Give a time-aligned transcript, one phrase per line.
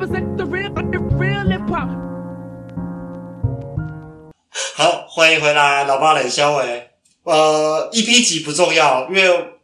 [0.00, 1.88] represent the real, the real hip hop.
[4.74, 6.90] 好，欢迎回来，老爸冷肖伟。
[7.24, 9.58] 呃，EP 几不重要，因为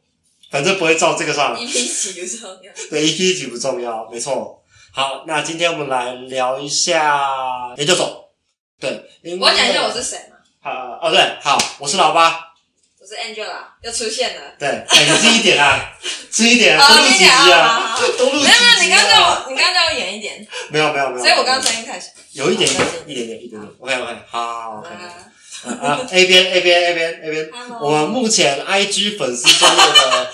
[0.51, 1.59] 反正不会照这个上。
[1.59, 2.71] 一批几不重要。
[2.91, 4.63] 对，EP 几不重要，没错。
[4.93, 8.31] 好，那今天我们来聊一下研究所。
[8.79, 8.91] 对，
[9.41, 10.37] 我讲一下我是谁嘛？
[10.61, 12.46] 好哦，对，好，我是老八。
[13.07, 14.43] 我是 Angela，又出现了。
[14.59, 15.93] 对，哎，你近一点啊，
[16.29, 19.45] 近一点，啊多录几集啊多录几集没有没有，你刚刚叫啊。
[19.47, 22.07] 我，你刚刚叫我演一点， 没有没有没有，所以我刚刚声音太小。
[22.35, 23.73] 有一点点，一点点，一点点。
[23.79, 24.89] OK OK，好，OK。
[24.91, 30.31] 啊啊，A 边 A 边 A 边 A 边，我们目前 IG 粉丝专业的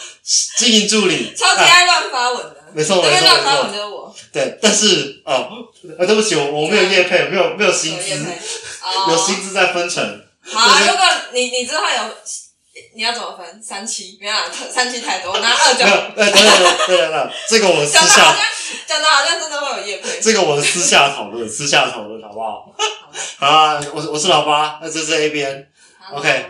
[0.56, 2.56] 经营助理，超级啊爱乱发文的。
[2.72, 4.16] 没错没错乱发文没错，就是我。
[4.32, 5.46] 对，但是哦，
[5.98, 8.08] 呃，对不起，我我没有业配，没有没有薪资，
[9.10, 10.02] 有薪资在分成，
[10.50, 12.14] 好啊，如果你你之后有，
[12.94, 13.62] 你要怎么分？
[13.62, 18.34] 三期没有啊，三期太多，我拿二九等等等等等等，这个我们私下，
[18.86, 20.18] 讲的好像真的会有业配。
[20.20, 22.72] 这个我们私下讨论，私下讨论好不好？
[23.36, 25.68] 好啊，我我是老八，那这是 A 边。
[25.98, 26.44] 好 OK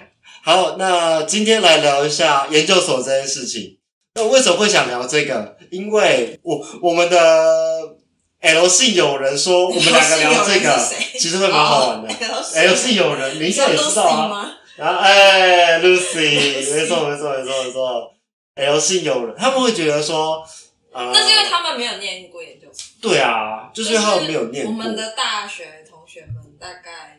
[0.45, 3.79] 好，那今天来聊一下研究所这件事情。
[4.15, 5.57] 那为什么会想聊这个？
[5.73, 7.97] 因为我我们的
[8.43, 12.09] L 姓有人说，我们两个聊这个，其实会蛮好玩的。
[12.29, 14.59] 哦 L 姓有人，你应该也知道啊。
[14.79, 14.85] 吗？
[14.85, 18.15] 然后，哎，Lucy，Lucy 没错，没错，没错，没错。
[18.55, 20.47] L 姓有人，他们会觉得说，
[20.93, 24.73] 呃，那是因为他们没有念过研究生，对啊，就是因为他们没有念过。
[24.73, 27.19] 我们的大学同学们大概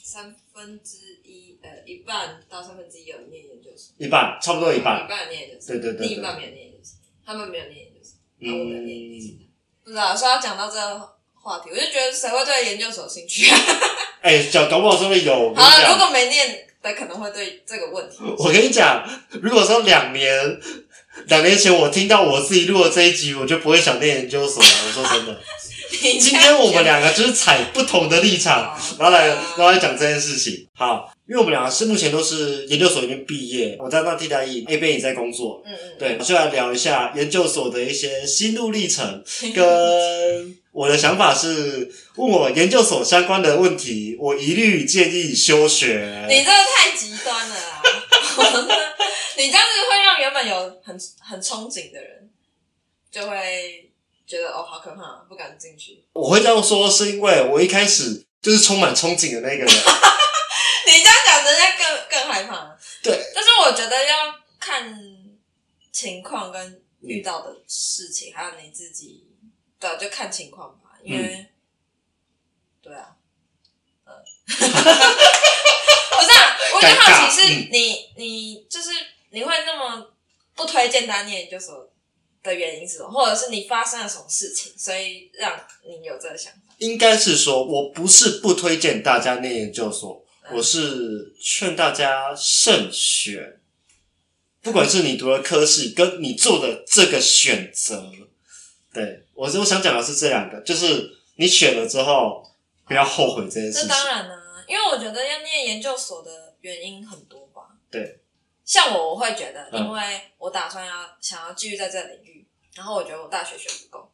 [0.00, 5.28] 三分之一，呃，一半到三分之一有念研究生，一半，差不多一半一半。
[5.28, 6.94] 念研究生，对对对对另一半没有念研究生，
[7.26, 9.34] 他们没有念研究所，然后我没有念研究所。
[9.34, 9.50] 嗯，
[9.84, 11.00] 不知道，说要讲到这个
[11.34, 13.58] 话题，我就觉得谁会对研究所有兴趣啊？
[14.22, 15.52] 哎，讲搞不好是不是有。
[15.54, 18.16] 好了，如果没念的，可能会对这个问题。
[18.38, 19.06] 我跟你讲，
[19.42, 20.60] 如果说两年，
[21.26, 24.68] 两年前我听到我自己录了这一集，我就不会想念研究所了。
[24.86, 25.40] 我说真的，
[26.18, 30.66] 今天我们两个就是踩不同的立场，然后来，然后来讲这件事情。
[30.74, 35.60] 好，因为我们两个是目前都是研究所里面毕业，我在那替代役，A 边也在工作。
[35.66, 46.24] 嗯嗯，对，就来聊一下研究所的一些心路历程， 跟我的想法是，问我研究所相关的问题，我一律建议休学。
[46.28, 47.82] 你这个太极端了啦！
[49.36, 52.30] 你这样子会让原本有很很憧憬的人，
[53.10, 53.90] 就会
[54.24, 56.04] 觉得哦好可怕，不敢进去。
[56.12, 59.66] 我会这样说，是因为我一开始就是充满憧憬的那个人。
[60.86, 62.78] 你这样讲，人家更更害怕。
[63.02, 64.96] 对，但是我觉得要看
[65.90, 69.26] 情况跟遇到的事情，还有你自己，
[69.78, 70.98] 对啊，就看情况吧。
[71.02, 71.46] 因为，
[72.82, 73.16] 对啊，
[74.04, 74.12] 嗯，
[74.48, 74.64] 不是
[76.38, 78.90] 啊，我就好奇是你，你就是
[79.30, 80.12] 你会那么
[80.54, 81.88] 不推荐他念研究所
[82.42, 83.10] 的原因是什么？
[83.10, 86.74] 或者是你发生了什么事情，所以让你有这个想法？
[86.78, 93.60] 应该是说，我不是不推荐大家念研究所，嗯我是劝大家慎选。
[94.60, 98.10] 不管是你读的科系，跟你做的这个选择，
[98.92, 102.44] 对我我想讲的是这两个，就是你选了之后
[102.88, 103.88] 不要后悔这件事这情。
[103.88, 107.68] 当然啦、因为我觉得要念研究所的原因很多吧。
[107.88, 108.18] 对，
[108.64, 112.44] 像我，我会觉得，嗯因为我打算要想要继续在这个领域，
[112.74, 114.10] 然后我觉得我大学学不够，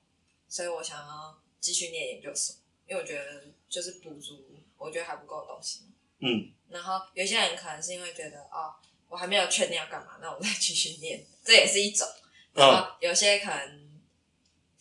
[0.47, 2.55] 所以我想要继续念研究所，
[2.87, 4.45] 因为我觉得就是补足
[4.77, 5.85] 我觉得还不够的东西。
[6.21, 8.77] 嗯，然后有些人可能是因为觉得哦，
[9.09, 12.07] 我还没有确定要干嘛，那我再继续念，这也是一种。
[12.53, 13.84] 然嗯后有些可能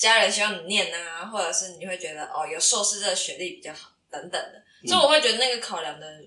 [0.03, 4.87] 家人希望你念啊，或者是你会觉得哦，有硕士这个学历比较好等等的，嗯。
[4.87, 6.21] 所以我会觉得那个考量的，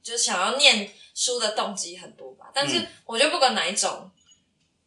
[0.00, 2.52] 就是想要念书的动机很多吧。
[2.54, 2.86] 但是嗯。
[3.04, 4.10] 我觉得不管哪一种，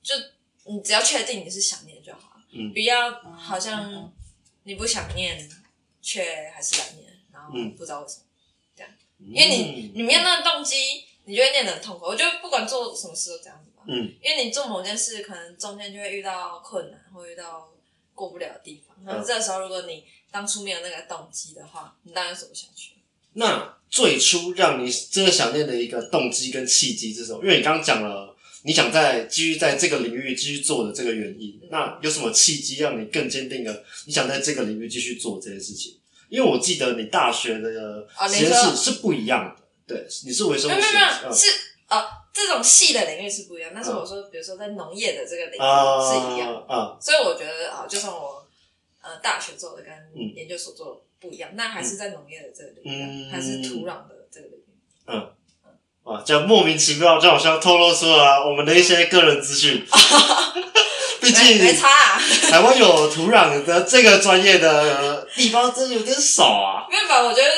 [0.01, 0.15] 就
[0.63, 2.71] 你只要确定你是想念就好，嗯。
[2.71, 4.11] 不要好像
[4.63, 5.49] 你不想念
[6.01, 8.23] 却还是来念，然后嗯不知道为什么。
[8.75, 8.91] 这样。
[9.19, 12.05] 因为你你没有那个动机，你就会念得很痛苦。
[12.05, 17.69] 我觉得不管做什么事都这样子吧，嗯，因为你做某件事，可能中间就会遇到困难，或遇到
[18.19, 18.97] 过不了的地方。
[18.99, 22.91] 嗯然后这个时候，如果你当初没有那个动机的话，你当然走不下去。
[23.33, 27.39] 那最初让你真的想念的一个动机跟契机是什么？
[27.41, 35.97] 因为你刚刚讲了，你想在继续在这个领域继续做的这个原因，那有什么契机让你更坚定的你想在这个领域继续做这件事情？
[36.27, 41.47] 因为我记得你大学的实验室是不一样的，对，你是微生物学没有没有，嗯是
[41.87, 42.03] 呃
[42.33, 46.73] 这种细的领域是不一样，但是我说，比如说在农业的这个领域啊是一样的。
[46.73, 48.45] 啊所以我觉得啊，就算我
[49.01, 54.65] 呃大学做的跟嗯研究所做的不一样，那还是在农业的这个领域还是土壤的这个领域。
[55.07, 55.31] 嗯
[56.03, 59.85] 啊，这样莫名其妙就好像透露出了我们的一些个人资讯。
[61.21, 66.87] 毕竟差啊， 台湾有土壤的这个专业的地方真的有点少啊。
[66.89, 67.21] 没有吧？
[67.21, 67.49] 我觉得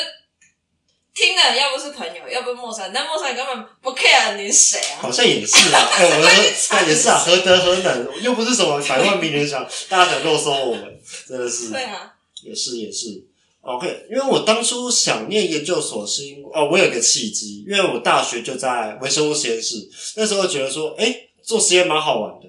[1.14, 5.02] 听的要不是朋友，要不是陌生人，但陌生人根本不 care 你是谁啊。
[5.02, 6.30] 好像也是啊， 哎、我说
[6.70, 8.22] 那也是啊，何德何能？
[8.22, 11.70] 又不是什么百万名人想大家想肉搜我们，真的是。
[11.70, 13.22] 对啊，也是也是
[13.60, 22.48] ，OK，因为我当初想念研究所是因哦，我有个契机，因为我大学就在微生物实验室，那时候觉得说，哎、做实验蛮好玩的。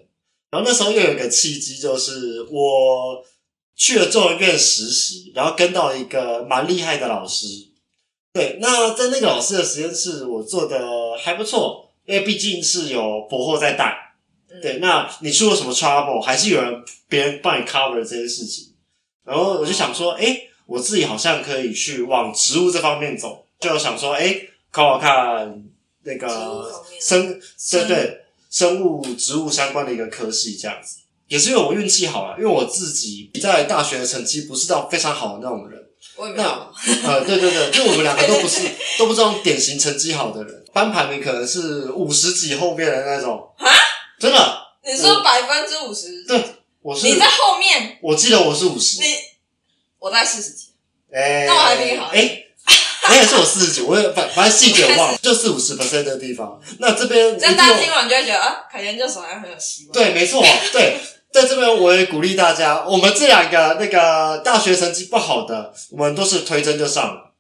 [0.51, 3.21] 然后那时候又有个契机，就是我
[3.75, 7.47] 去了中研院实习，然后跟到一个蛮厉害的老师。
[8.33, 14.15] 对，那在那个老师的实验室，我做的还不错，因为毕竟是有博后在带。
[14.51, 18.73] 嗯对，那你出了什么 trouble，还是有人别人帮你 cover 这件事情。
[19.23, 24.35] 然后我就想说，哎、我自己好像可以去往植物这方面走，就想说，哎、
[24.71, 25.63] 考考看
[26.03, 31.01] 那个生，对生对，生物植物相关的一个科系这样子。
[31.27, 35.82] 也是因为我运气好啊，因为我自己在大学的成绩不是到非常好的那种人。
[36.23, 36.49] 我也没有。
[37.03, 38.61] 呃，对对对，就我们两个都不是
[38.97, 43.67] 都不是那种典型成绩好的人，班排名可能是五十几后面的那种啊，
[44.19, 46.23] 真的，你说百分之五十？
[46.25, 46.41] 对
[46.81, 49.15] 我是你在后面，我记得我是五十，你
[49.99, 50.67] 我在四十几。
[51.11, 52.45] 哎，那我还比你好哎，
[53.09, 56.59] 我也是我四十几，我也反反正细节我忘了，就四五十 percent 的地方。
[56.79, 59.91] 那这边这样大家有听完就会觉得啊，考研究所好像很有希望。
[59.91, 60.41] 对，没错，
[60.71, 60.97] 对，
[61.33, 67.33] 在这边我也鼓励大家，我们这两个那个大学成绩不好的，我们都是推甄就上了。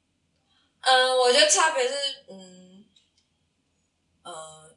[0.81, 1.93] 嗯，我觉得差别是，
[2.27, 2.83] 嗯，
[4.23, 4.33] 呃，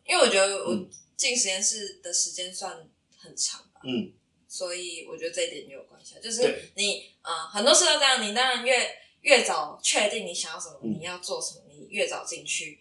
[0.06, 2.86] 因为我觉得我嗯进实验室的时间算
[3.18, 4.12] 很长吧，嗯，
[4.46, 6.18] 所以我觉得这一点也有关系啊。
[6.22, 8.88] 就是你，呃，很多事都这样，你当然越
[9.22, 12.78] 越早确定你想要什么，嗯你要做什么，你越早进去，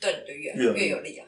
[0.00, 1.26] 对你就越越有利啊。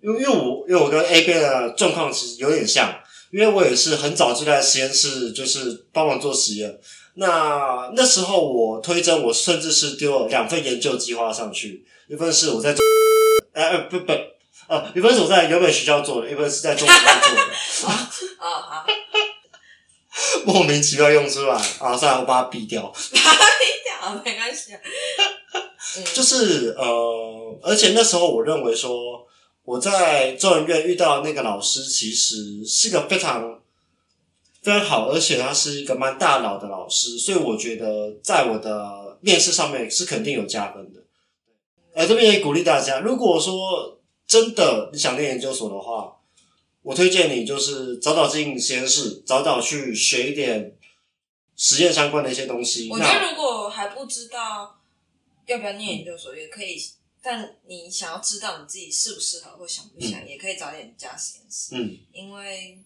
[0.00, 2.94] 因为因为我因为我跟 A 边的状况其实有点像，
[3.32, 6.78] 因为我也是很早就在实验室就是帮忙做实验。
[7.14, 12.84] 那那时候我推甄，我甚至是丢了两份研究计划上去，一份是我在中，
[13.52, 14.12] 呃呃不不
[14.68, 17.42] 呃，一份是我在原本学校做的，一份是在中国院做的，
[18.38, 18.86] 啊，啊，
[20.44, 21.96] 莫名其妙用出来啊！
[21.96, 22.82] 算了，我把它毙掉。
[24.00, 24.72] 好，没关系
[26.14, 29.26] 就是呃，而且那时候我认为说，
[29.68, 33.60] 我在中研院遇到的那个老师，其实是个非常
[34.62, 41.02] 非常好，而且他是一个蛮大脑的老师，所以我觉得在我的面试上面是肯定有加分的。
[41.92, 46.16] 呃，这边也鼓励大家，如果说真的你想念研究所的话，
[46.80, 50.74] 我推荐你就是早早进实验室，早早去学一点
[51.56, 52.88] 实验相关的一些东西。
[52.90, 54.80] 我觉得如果还不知道
[55.44, 56.82] 要不要念研究所，也可以。
[57.22, 61.74] 但你想要知道你自己适不适合或想不想，也可以早点加实验室。
[61.74, 62.84] 嗯，因为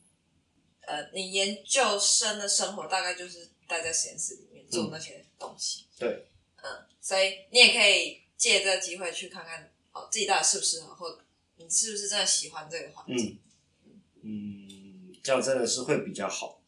[0.81, 5.85] 呃，你研究生的生活大概就是待在实验室里面做那些东西。
[5.99, 6.27] 对，
[6.57, 11.21] 嗯，所以你也可以借这个机会去看看哦，自己到底适不适合，或
[11.57, 13.39] 你是不是真的喜欢这个环境。
[14.23, 16.61] 嗯，这样真的是会比较好。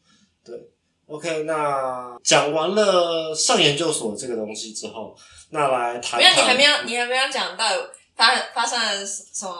[0.44, 0.70] 对
[1.06, 5.16] ，OK，那讲完了上研究所这个东西之后，
[5.50, 6.20] 那来谈谈。
[6.20, 7.66] 没有，你还没有，你还没有讲到
[8.16, 9.52] 发发生了什么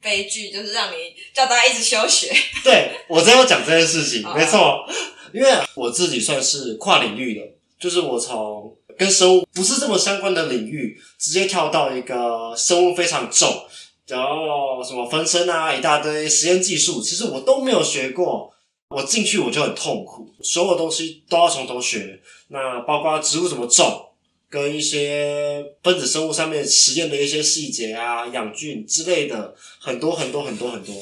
[0.00, 2.32] 悲剧，就是让你叫大家一直休学。
[2.64, 4.84] 对我真要讲这件事情， 没错，
[5.32, 7.46] 因为我自己算是跨领域的，
[7.78, 13.66] 就是我从跟生物不是这么相关的领域，直接跳到一个生物非常重，
[14.06, 18.52] 然后什么分身啊，一大堆实验技术，其实我都没有学过。
[18.88, 22.20] 我进去我就很痛苦，所有东西都要从头学。
[22.48, 24.10] 那包括植物怎么种，
[24.48, 30.94] 跟一些分子生物上面实验的一些细节啊、养菌之类的，很多很多很多很多。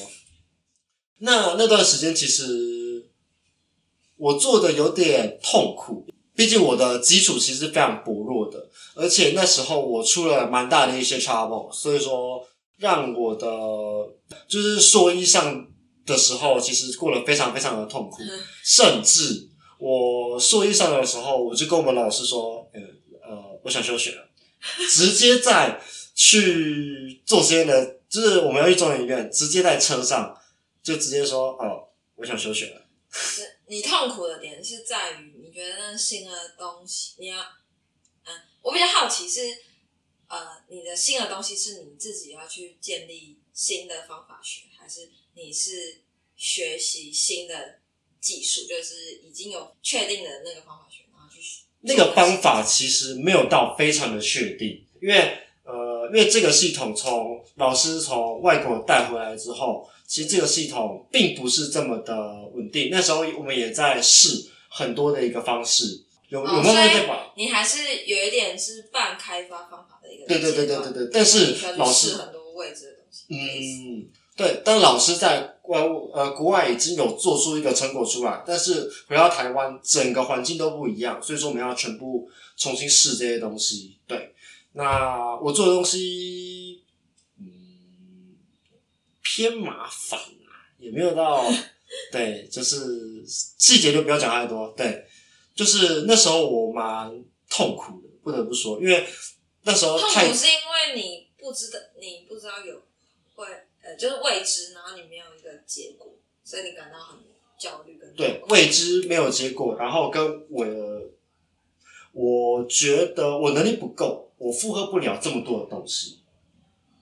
[1.18, 3.06] 那那段时间其实
[4.16, 12.42] 我做的有点痛苦，毕竟我的基础其实非常薄弱的，而且那时候我出了蛮大的一些 trouble，所以说
[12.78, 13.46] 让我的
[14.48, 15.66] 就是说一上
[16.06, 18.18] 的时候，其实过得非常非常的痛苦，
[18.62, 22.80] 甚至我硕一上的时候，我就跟我们老师说，呃
[23.28, 24.16] 呃，我想休学，
[24.90, 25.80] 直接在
[26.14, 30.38] 去做实验的，就是我们要去中研院，直接在车上
[30.82, 32.82] 就直接说，哦，我想休学了。
[33.66, 37.40] 你痛苦的点是在于，你觉得那新的东西，你要，
[38.24, 39.40] 嗯，我比较好奇是，
[40.28, 46.02] 呃，你的新的东西是你自己要去建立新的方法学，还是你是
[46.36, 47.80] 学习新的
[48.20, 62.88] 技术，就是已经有确定的那个方法学，然后去学那个方法其实没有到非常的确定，因为呃，因为这个系统从老师从外国带回来之后，其实这个系统并不是这么的稳定。
[62.90, 67.32] 那时候我们也在试很多的一个方式，有有哦慢慢所以在把。
[67.36, 73.24] 你还是有一点是半开发方法的一个对对对对对对但是老师很多未知的东西。
[73.28, 75.76] 嗯，对，但老师在国
[76.12, 83.96] 呃国外已经有做出一个成果出来，但是回到台湾，整个环境都不一样，所以说我们要全部重新试这些东西。
[84.08, 84.34] 对，
[84.72, 86.82] 那我做的东西，
[87.38, 88.34] 嗯，
[89.22, 91.44] 偏麻烦啊，也没有到，
[92.10, 94.74] 对，就是细节就不要讲太多。
[94.76, 95.06] 对，
[95.54, 97.08] 就是那时候我蛮
[97.48, 99.06] 痛苦的，不得不说，因为
[99.62, 102.83] 那时候痛苦是因为你不知道，你不知道有会
[103.84, 107.18] 呃，就是未知，然后你没有一个结果，所以你感到很
[107.58, 111.02] 焦虑跟对未知没有结果，然后跟我的，
[112.12, 116.20] 我觉得我能力不够，我负荷不了这么多的东西。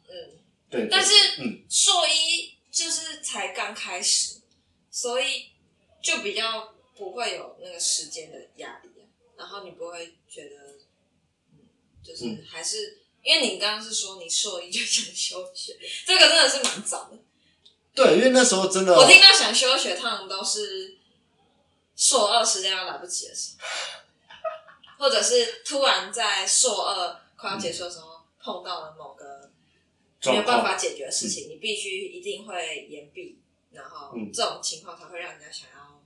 [0.09, 0.13] 嗯，
[0.69, 4.41] 对，对但是嗯，硕一就是才刚开始，
[4.91, 5.51] 所以
[6.03, 10.57] 就比较不会有那个时间的压力啊，然后你不会觉得，
[11.53, 11.59] 嗯，
[12.03, 12.45] 就是嗯。
[12.49, 17.19] 还是、因为你刚刚是说你硕一就想休学，这个真的是蛮早的。
[17.95, 20.97] 对，因为那时候真的，我听到想休学，他们都是
[21.95, 29.51] 硕二时间要来不及的时候，或者是突然在硕二快要结束的时候碰到了某个
[30.25, 33.39] 没有办法解决的事情，你必须一定会延毕，
[33.71, 36.03] 然后嗯这种情况才会让人家想要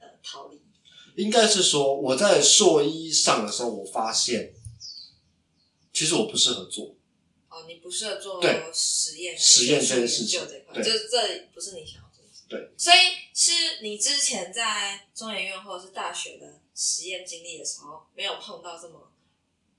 [0.00, 0.60] 呃逃离。
[1.16, 4.52] 应该是说我在硕一上的时候，我发现
[5.94, 6.94] 其实我不适合做。
[7.48, 12.42] 哦，你不适合做对实验、实验这件研事情究这块，对就是这不是你想要做的事。
[12.48, 12.96] 对，所以
[13.32, 19.12] 是你之前在中研院或者是大学的实验经历的时候，没有碰到这么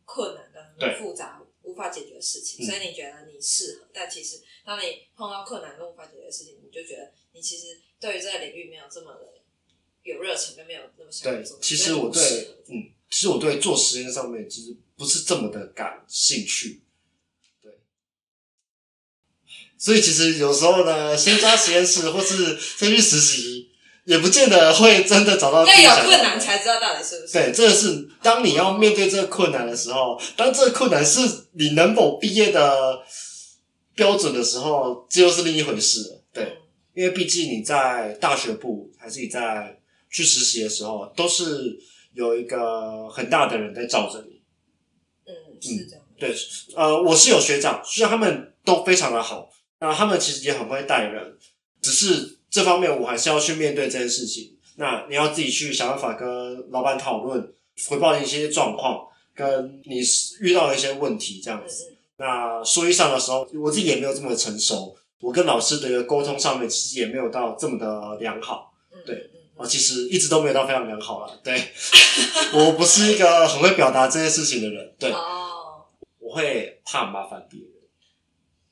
[0.05, 3.89] 困难对跟复杂、无法解决的事情，嗯所以你觉得你适合。
[3.93, 9.34] 但其实当你碰到困难跟无法解决的事情，你就觉得你其实对于这个领域没有这么的
[10.03, 12.22] 有热忱，跟没有那么想对做。，其实我对，
[12.69, 16.81] 嗯，其实我对做实验上面其实不是这么的感兴趣。
[17.61, 17.71] 对，
[19.77, 23.69] 所以其实有时候呢，先抓实验室或是先去实习，
[24.05, 27.33] 也不见得会真的找到自己想要的要有困难才知道到底是不是。
[27.33, 31.19] 对，这个是当你要面对这个困难的时候，当这个困难是
[31.53, 33.03] 你能否毕业的
[33.95, 36.23] 标准的时候，这又是另一回事了。
[36.31, 36.57] 对，嗯
[36.95, 41.77] 因为毕竟你在大学部还是你在去实习的时候，都是
[42.13, 44.34] 有一个很大的人在罩着你。
[45.62, 46.05] 嗯，是这样。
[46.17, 46.35] 对，
[46.75, 51.38] 呃，我是有学长，虽然他们都非常的好，那他们其实也很会带人，
[51.81, 54.51] 只是这方面我还是要去面对这件事情。
[54.77, 57.53] 那你要自己去想办法跟老板讨论，
[57.89, 60.01] 回报你一些状况，跟你
[60.41, 61.85] 遇到的一些问题这样嗯子。
[61.89, 68.71] 嗯那说一上的时候，我自己也没有这么的成熟，我跟老师的一个沟通上面其实也没有到这么的良好。
[68.93, 71.39] 嗯，对啊，其实一直都没有到非常良好了。
[71.43, 71.62] 对，
[72.55, 74.93] 我不是一个很会表达这些事情的人。
[74.97, 75.12] 对，
[76.35, 77.69] 会怕麻烦别人。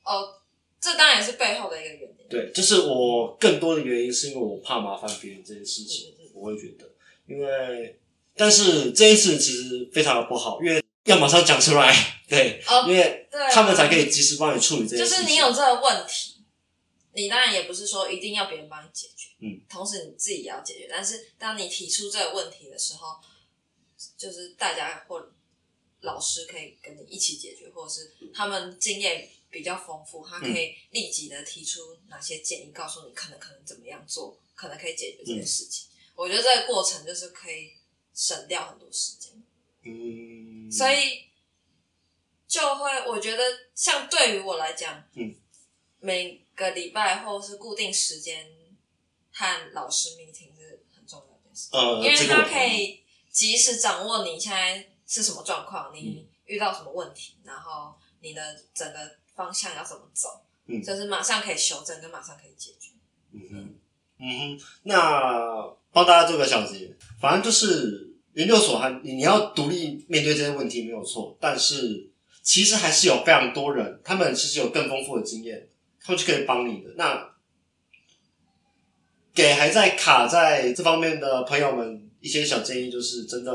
[0.04, 0.34] 哦，
[0.78, 2.28] 这当然也是背后的一个原因。
[2.28, 6.86] 对，就是我更多的原因是因为我怕麻烦别人这件事情我会觉得，
[7.26, 7.98] 因为
[8.36, 11.94] 但是这一次其实非常的不好，因为 要马上讲出来，
[12.28, 15.24] 对，哦因为他们才可以及时帮你处理这件就事情。
[15.24, 16.42] 是你有这个问题，
[17.14, 20.86] 你当然也不是说一定要别人帮你解决，嗯，同时你自己也要解决。
[20.90, 23.16] 但是当你提出这个问题的时候，
[24.18, 25.30] 就是大家或
[26.04, 35.88] 老师可以跟你一起解决，或者是他们经验比较丰富，他可以立即的提出哪些建议，告诉你可能可能怎么样做，可能可以解决这件事情。
[36.14, 37.72] 我觉得这个过程就是可以
[38.14, 39.32] 省掉很多时间。
[39.82, 41.24] 嗯，所以
[42.46, 43.42] 就会，我觉得
[43.74, 45.34] 像对于我来讲，嗯，
[46.00, 48.46] 每个礼拜或是固定时间
[49.32, 58.40] 和老师 meeting 是很重要的事，呃，因为他可以及时掌握你现在是什么状况，嗯你遇到什么问题，然后你的
[58.74, 58.98] 整个
[59.34, 62.90] 方向要怎么走，嗯就是马上可以修正，跟马上可以解决。
[63.32, 63.74] 嗯哼，
[64.18, 72.10] 嗯哼，那帮大家做个小结，反正就是研究所还你你要独立面对这些问题没有错，但是
[72.42, 75.68] 其实还是有非常多人，他们其实有更丰富的经验，
[76.00, 76.90] 他们是可以帮你的。
[76.96, 77.34] 那
[79.32, 83.52] 给还在卡在这方面的朋友们一些小建议，就是真的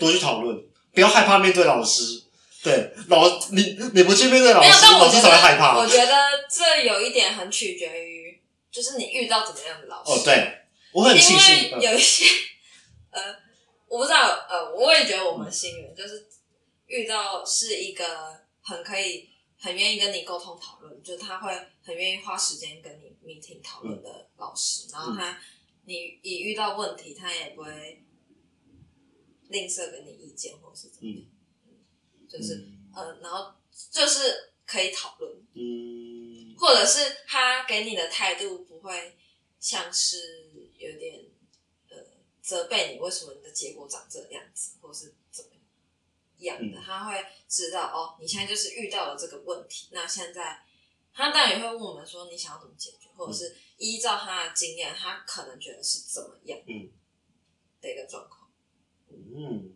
[0.00, 0.56] 多去讨论，
[0.92, 2.20] 不要害怕面对老师。
[2.64, 5.74] 对老你你不去面对老师，老师才会害怕。
[5.74, 6.14] 得，我觉得
[6.48, 10.12] 这有一点很取决于，就是你遇到怎么样的老师。
[10.12, 10.58] 哦，对，
[10.92, 11.70] 我很庆幸。
[11.72, 12.24] 因为有一些，
[13.10, 13.34] 呃，
[13.88, 16.24] 我不知道，呃，我也觉得我们幸运，就是
[16.86, 18.04] 遇到是一个
[18.60, 21.52] 很可以很愿意跟你沟通讨论，就他会
[21.84, 25.36] 很愿意花时间跟你 meeting 讨论的老师，然后他
[25.84, 28.04] 你一遇到问题，他也不会
[29.52, 31.24] 吝啬给你意见或者是怎么样，
[32.28, 32.90] 就是、嗯。
[32.94, 33.54] 呃，然后
[33.90, 36.56] 就是可以讨论，嗯。
[36.58, 39.16] 或者是他给你的态度不会
[39.60, 41.24] 像是有点
[41.88, 41.96] 呃
[42.40, 45.50] 责备你为什么你的结果长这个样子，或是怎么
[46.38, 46.82] 样的，嗯。
[46.84, 50.64] 他会知道哦，你现在就是遇到了这个问题，那现在
[51.14, 56.90] 他当然也会问我们说你想要怎么解决，或者是依照他的经验，他可能觉得是怎么样嗯。
[57.80, 58.41] 的一个状况。
[59.34, 59.70] 嗯，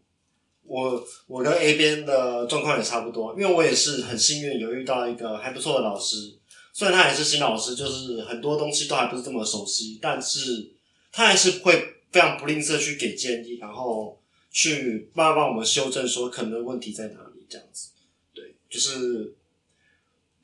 [0.64, 6.34] 我我跟 A 边的状况也差不多，因为我也是很幸运有遇到一个还不错的老师，
[6.72, 10.72] 虽然他也是新老师，就是很多东西都还不是这么熟悉，但是
[11.10, 14.20] 他还是会非常不吝啬去给建议，然后
[14.50, 17.90] 去慢慢帮我们修正说可能问题在哪里，这样子。
[18.34, 19.34] 对，就是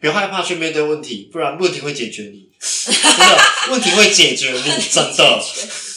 [0.00, 3.38] 不要害怕去面对问题，不然问题会解决你，真的
[3.70, 5.42] 问题会解决你，真的。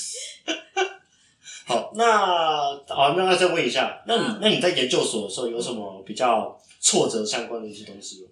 [1.65, 8.29] 好，那好，那再问一下，那你、嗯那你在研究所的时候有什么比较挫折相关的一些东西吗？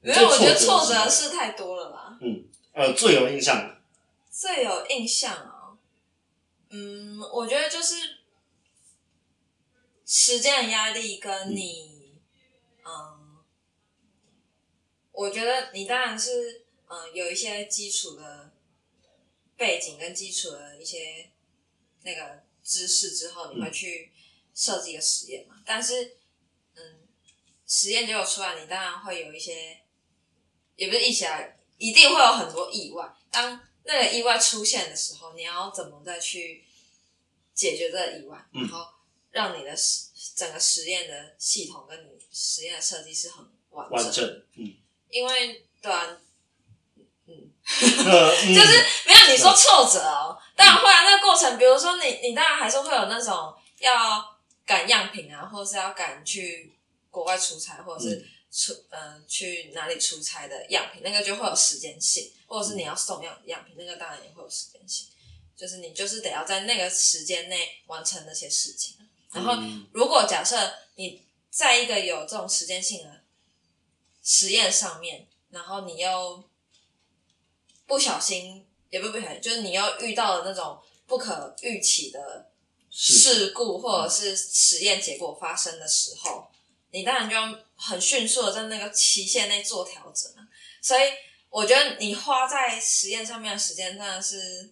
[0.00, 2.18] 没有，我觉得挫折是什么是太多了吧。
[2.20, 3.76] 嗯呃最有印象的，
[4.30, 5.76] 最有印象啊，
[6.70, 7.94] 嗯，我觉得就是
[10.06, 12.18] 时间的压力跟你，
[12.84, 13.38] 嗯，
[15.12, 18.50] 我觉得你当然是嗯有一些基础的
[19.56, 21.30] 背景跟基础的一些
[22.02, 24.12] 那个知识之后，你会去
[24.54, 25.56] 设计一个实验嘛。
[25.64, 26.16] 但是，
[26.74, 27.06] 嗯，
[27.66, 29.82] 实验结果出来，你当然会有一些，
[30.76, 33.14] 也不是一起来，一定会有很多意外。
[33.30, 36.64] 当那个意外出现的时候，你要怎么再去
[37.54, 38.86] 解决这个意外，嗯然后
[39.30, 44.02] 让你的实整个实验的系统跟你实验的设计是很完整。
[44.02, 44.74] 完整，嗯，
[45.10, 46.18] 因为对啊，呃，
[47.26, 47.52] 嗯
[48.54, 51.04] 就是没有你说挫折哦，当然会啊。
[51.04, 56.76] 那个过程，比如说你，你当然还是会有那种要赶样品啊，或者是要赶去
[57.10, 65.08] 国外出差，或者是出嗯、呃去哪里出差的样品，那个就会有时间性，或者是你要送样样品，那个当然也会有时间性。
[65.56, 68.96] 就是你就是得要在那个时间内完成那些事情。
[69.32, 73.20] 然后，嗯如果假设你在一个有这种时间性的
[74.22, 76.42] 实验上面，然后你又
[77.86, 82.48] 不小心，也不不可能，就是你要遇到了那种不可预期的
[82.88, 86.46] 事故或者是实验结果发生的时候，
[86.92, 90.46] 你当然就要很迅速的在那个期限内做调整啊。
[90.80, 91.02] 所以
[91.50, 94.70] 我觉得你花在实验上面的时间真的是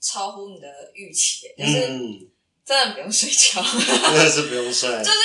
[0.00, 2.28] 超乎你的预期，就是嗯，
[2.66, 3.62] 真的不用睡觉。
[3.62, 5.18] 真的是不用睡， 就是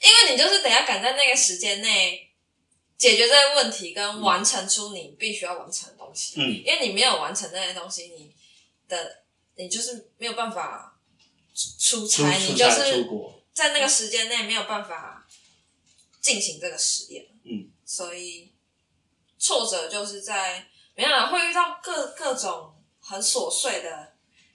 [0.00, 2.31] 因为你就是等下赶在那个时间内
[3.02, 6.40] 解决这些问题，跟完成出你必须要完成的东西。
[6.40, 6.62] 嗯。
[6.64, 8.32] 因为你没有完成那些东西，你
[8.86, 9.24] 的
[9.56, 10.96] 你就是没有办法
[11.80, 13.04] 出差，你就是，
[13.52, 15.26] 在那个时间内没有办法
[16.20, 17.26] 进行这个实验。
[17.42, 18.52] 嗯，所以
[19.36, 24.12] 挫折就是在没有啦会遇到各各种很琐碎的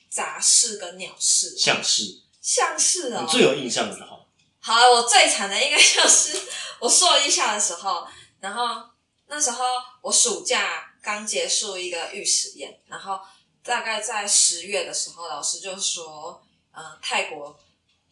[0.09, 3.25] 杂事跟鸟事，像是像是哦。
[3.25, 4.25] 你，最有印象的哈，
[4.61, 6.41] 好了，我最惨的应该就是
[6.79, 8.07] 我硕一下的时候，
[8.39, 8.89] 然后
[9.27, 9.65] 那时候
[10.01, 13.19] 我暑假刚结束一个预实验，然后
[13.63, 17.59] 大概在十月的时候，老师就说，呃，泰国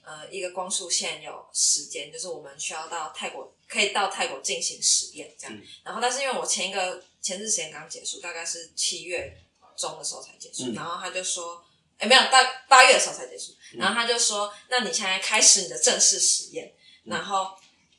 [0.03, 5.55] 呃一个光速线有时间，就是我们需要到泰国，可以到泰国进行实验这样。
[5.55, 9.37] 嗯然后但是因为我前一个前置实验刚结束，大概是七月
[9.77, 11.63] 中的时候才结束，嗯然后他就说。
[11.97, 13.53] 哎，没有，到八月的时候才结束。
[13.71, 17.57] 嗯然后他就说：“那你现在开始你的正式实验，嗯然后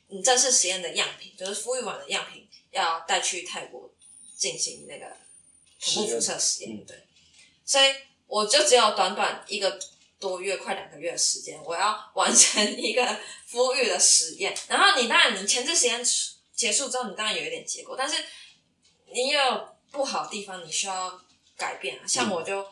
[0.09, 3.89] 你这次实验的样品，就是孵育完的样品，要带去泰国
[4.35, 5.05] 进行那个
[5.83, 6.77] 恐怖辐射实验。
[6.77, 7.03] 嗯对，
[7.65, 7.93] 所以
[8.27, 9.79] 我就只有短短一个
[10.19, 13.03] 多月，快两个月的时间，我要完成一个
[13.49, 14.57] 孵育的实验。
[14.67, 16.01] 然后你当然，你前置实验
[16.55, 18.15] 结束之后，你当然有一点结果，但是
[19.11, 21.21] 你也有不好的地方，你需要
[21.55, 22.07] 改变啊。
[22.07, 22.65] 像我就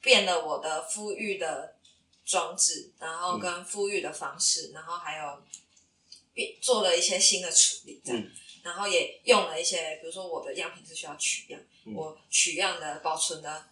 [0.00, 1.76] 变了我的孵育的
[2.24, 5.42] 装置，然后跟孵育的方式，然后还有
[6.36, 8.30] 变做了一些新的处理，这样，嗯。
[8.62, 11.94] 然后也用了一些，比如说我的样品是需要取样，嗯。
[11.94, 13.64] 我取样的保存的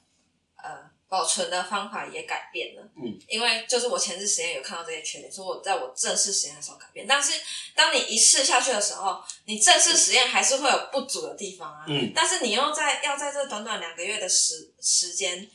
[0.57, 7.39] 呃保存的方法也改变了，嗯，因为就是我前置实验有看到这些缺点，所以我在我正式实验的时候改变，但是
[7.75, 12.13] 当你一试下去的时候，你正式实验还是会有不足的地方啊，嗯。
[12.15, 15.49] 但是你又在要在这短短两个月的时时间，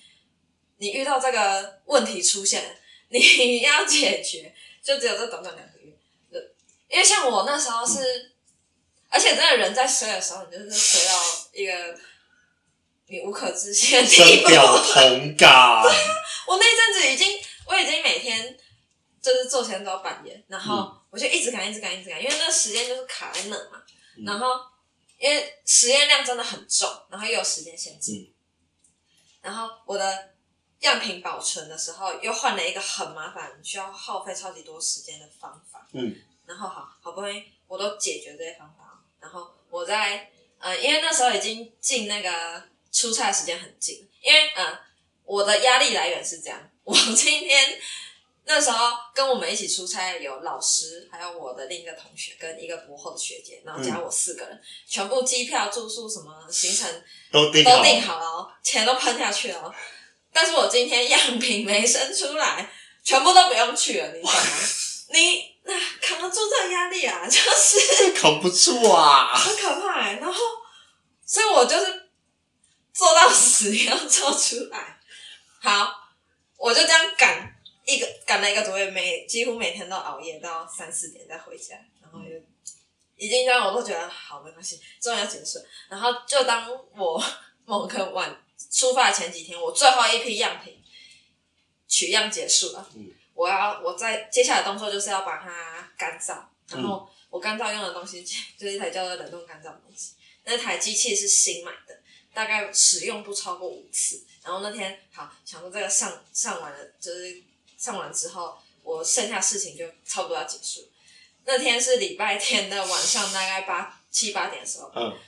[0.77, 2.77] 你遇到这个问题出现，
[3.09, 5.78] 你要解决，就只有这短短两个月。
[5.78, 5.78] 就
[6.89, 8.33] 因为像我那时候是
[9.09, 11.21] 而且真的人在衰的时候，你就是衰到
[11.53, 11.99] 一个
[13.07, 14.49] 你无可置信的地步。
[14.93, 15.83] 同感。
[16.47, 18.57] 我那阵子已经，我已经每天
[19.21, 23.81] 就是做前都要半夜，然后我就一直赶，一直赶，一直赶，因为那个时间就是卡在那嘛。
[24.17, 24.47] 嗯然后
[25.17, 28.27] 因为实验量真的很重，然后又有时间限制，嗯
[29.41, 30.31] 然后我的
[30.79, 35.87] 样品保存的时候又换了一个很麻烦、需要耗费超级多时间的方法。
[35.93, 36.15] 嗯，
[36.49, 44.79] 然后好好不容易我都解决这些方法，然后我在呃，因为那时候已经进那个出差的时间很近，因为呃，
[45.23, 47.79] 我的压力来源是这样，我今天
[48.45, 59.75] 那时候跟我们一起出差有老师，还有我的另一个同学跟一个博后的学姐，然后加我四个人，全部机票、住宿什么行程都定好都订好了哦，钱都喷下去了哦。
[60.33, 62.71] 但是我今天样品没生出来，
[63.03, 64.39] 全部都不用去了，你懂吗？
[65.13, 65.58] 你那、
[66.09, 69.31] 扛得住这个压力啊， 就是扛不住啊！
[69.35, 70.15] 很可怕、欸。
[70.19, 70.41] 然后，
[71.23, 72.09] 所以我就是
[72.91, 74.99] 做到死也要做出来。
[75.61, 75.93] 好，
[76.57, 82.35] 我就这样赶一个赶了一个多月，每几乎每天都熬夜到三四点再回家，然后就
[83.15, 85.65] 已经这样，我都觉得好没关系，终于要结束了。
[85.89, 86.67] 然后就当
[86.97, 87.23] 我
[87.65, 90.81] 某个晚出发的前几天，我最后一批样品
[91.87, 96.37] 取样结束了，嗯我要我在接下来的动作就是要把它干燥，
[96.69, 98.23] 然后我干燥用的东西
[98.57, 100.13] 就是一台叫做冷冻干燥的东西，
[100.45, 101.99] 那台机器是新买的，
[102.33, 104.25] 大概使用不超过五次。
[104.41, 107.43] 然后那天好想说这个上上完了，就是
[107.77, 110.89] 上完之后，我剩下事情就差不多要结束。
[111.45, 115.19] 那天是礼拜天的晚上，大概八七八点的时候，嗯，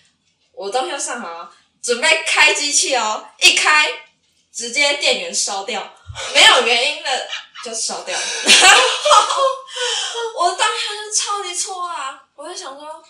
[0.53, 3.89] 我东西上好了，准备开机器哦，一开
[4.51, 5.93] 直接电源烧掉，
[6.33, 7.29] 没有原因的
[7.63, 8.25] 就烧掉了。
[8.45, 9.43] 然 后
[10.37, 13.03] 我当下就超级错啊，我就想说，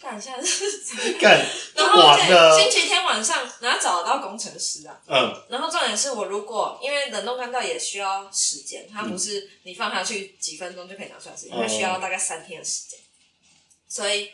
[0.00, 1.20] 干现在是怎样？
[1.20, 5.00] 干，然后而且完了星期天晚上哪找得到工程师啊？
[5.08, 12.98] 嗯然后重点是我如果因为冷冻干燥也需要时间，它不是你放下去几分钟就可以拿出来的时间，它需要大概三天的时间。
[13.88, 14.32] 所以，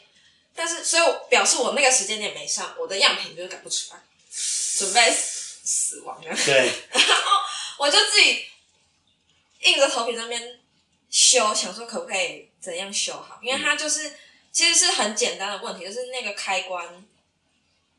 [0.55, 4.03] 但是所以我表示我那个时间点没上，我的样品就是赶不出来，
[4.79, 6.37] 准备死死亡了。
[6.45, 6.73] 对，
[7.79, 8.45] 我就自己
[9.61, 10.61] 硬着头皮在那边
[11.13, 14.13] 修，想说可不可以怎样修好，因为它就是
[14.51, 17.05] 其实是很简单的问题，就是那个开关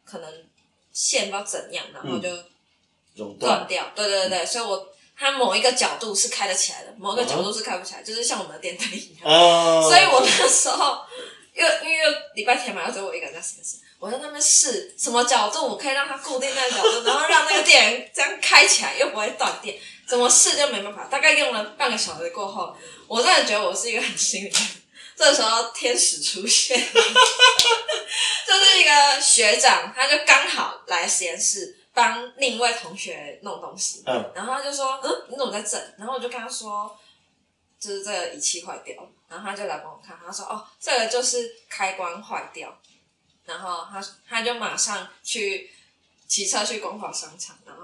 [0.03, 0.45] 可能
[0.91, 2.29] 线不知道怎样，然后就
[3.15, 3.91] 熔断，断掉。
[3.95, 9.31] 对对对对，所以我它某一个角度是开得起来的，某一个角度是开不起来，就是像我们的电灯一样。
[9.31, 11.05] 哦，所以我那时候，
[11.53, 21.05] 因为因为礼拜天嘛，只有我一个人在实验室，我在那边试什么角度我可以让它固定那个角度，然后让那个电源这样开起来又不会断电，怎么试就没办法。
[21.05, 22.75] 大概用了半个小时过后，
[23.07, 24.67] 我真的觉得我是一个很幸运的人。
[25.15, 36.97] 这时候天使出现， 就是一个学长，他就刚好来实验室帮另一位同学弄东西，嗯然后他就说：“嗯，你怎么在这？”然后我就跟他说
[37.79, 38.95] ：“就是这个仪器坏掉。”
[39.29, 42.75] 然后他就来帮我看，他说：“哦，这个就是开关坏掉。”
[43.45, 45.69] 然后他他就马上去
[46.27, 47.82] 骑车去光华商场，然后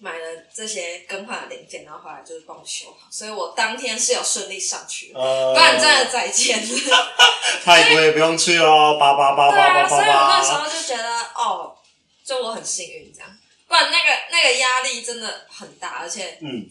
[0.00, 3.08] 买了这些更换的零件，然后回来就是帮我修好。
[3.10, 6.62] 所以我当天是有顺利上去不然真的再见。
[7.64, 11.76] 泰国也不用去哦，八八八对啊，八 八所以我那时候就觉得，哦，
[12.24, 16.68] 就我很幸运这样，不然那个那个压力真的很大，而且嗯，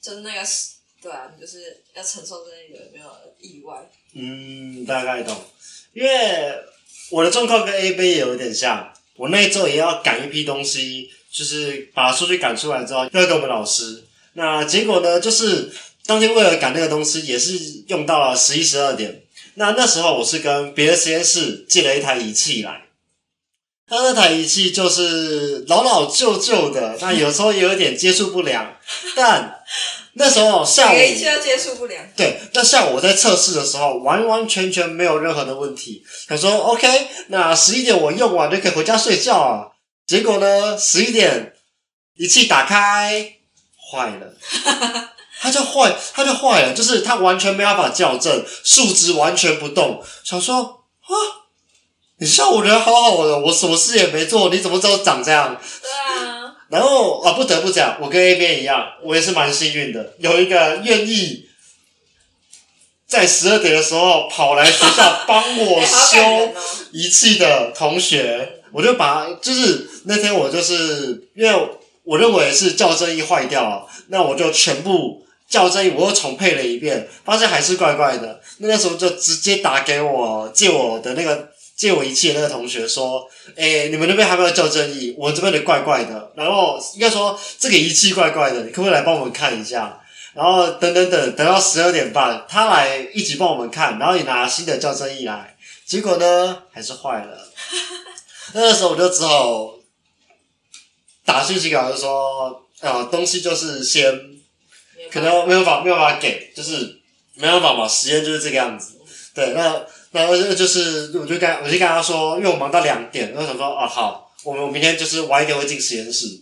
[0.00, 3.76] 就是那个是，对啊，你就是要承受这个有没有意外？
[4.14, 5.36] 嗯，大概懂。
[5.92, 6.54] 因为
[7.10, 14.04] 我的状况跟 A 杯也有点像，我那一周也要赶一批东西，就是把数据赶出来之后，要给我们老师。
[14.34, 15.72] 那结果呢，就是
[16.06, 19.22] 当天为了赶那个东西，也是用到了十一十二点。
[19.54, 22.82] 那那时候我是跟别的实验室借了一台仪器来，
[23.88, 28.76] 那那台仪器就是老老旧旧的，那有时候也有点接触不良，
[29.16, 29.60] 但
[30.14, 36.04] 那时候下午仪器都接触不良，对，那下午我在测试的时候，完完全全没有任何的问题。
[36.26, 39.73] 他说 OK，那十一点我用完就可以回家睡觉啊。
[40.06, 41.54] 结果呢，十一点
[42.16, 43.36] 仪器打开
[43.90, 44.34] 坏了，
[45.40, 50.02] 它就坏，它就坏了，就是它完全没办法校正，数值完全不动。
[50.22, 51.12] 想说啊，
[52.18, 55.58] 你下午人好好的，我什么事也没做，你怎么知道长这样？
[55.82, 61.48] 对啊，然后啊，不得不讲，我跟 A 边一样，我也是蛮幸运的，有一个愿意
[63.06, 66.54] 在十二点的时候跑来学校帮我 哎好感修人哦。
[66.92, 71.68] 仪器的同学，我就把就是那天我就是因为
[72.02, 78.40] 我认为是校正仪坏掉了，那我就全部校正仪我又重配了一遍，发现还是怪怪的。
[78.58, 83.24] 那那时候就直接打给我借我的那个借我仪器的那个同学说
[83.56, 85.14] ：“哎、你们那边还没有校正仪？
[85.16, 86.32] 我这边的怪怪的。
[86.34, 90.00] 然后应该说这个仪器怪怪的，你可不可以来帮我们看一下？”
[90.34, 95.56] 然后等等等，等到十二点半，他来一起帮我们看，然后也拿新的校正仪来，
[95.86, 97.38] 结果呢还是坏了。
[98.52, 99.74] 那个时候我就只好
[101.24, 104.12] 打讯息给他，就说，呃，东西就是先
[105.10, 107.00] 可能没有办法没有办法给，就是
[107.34, 109.00] 没办法嘛，时间就是这个样子。
[109.34, 116.40] 对，那那就就是我就跟我就跟他说，因为我忙到两点，然后想说啊好，我们我明天就是晚一点会进实验室。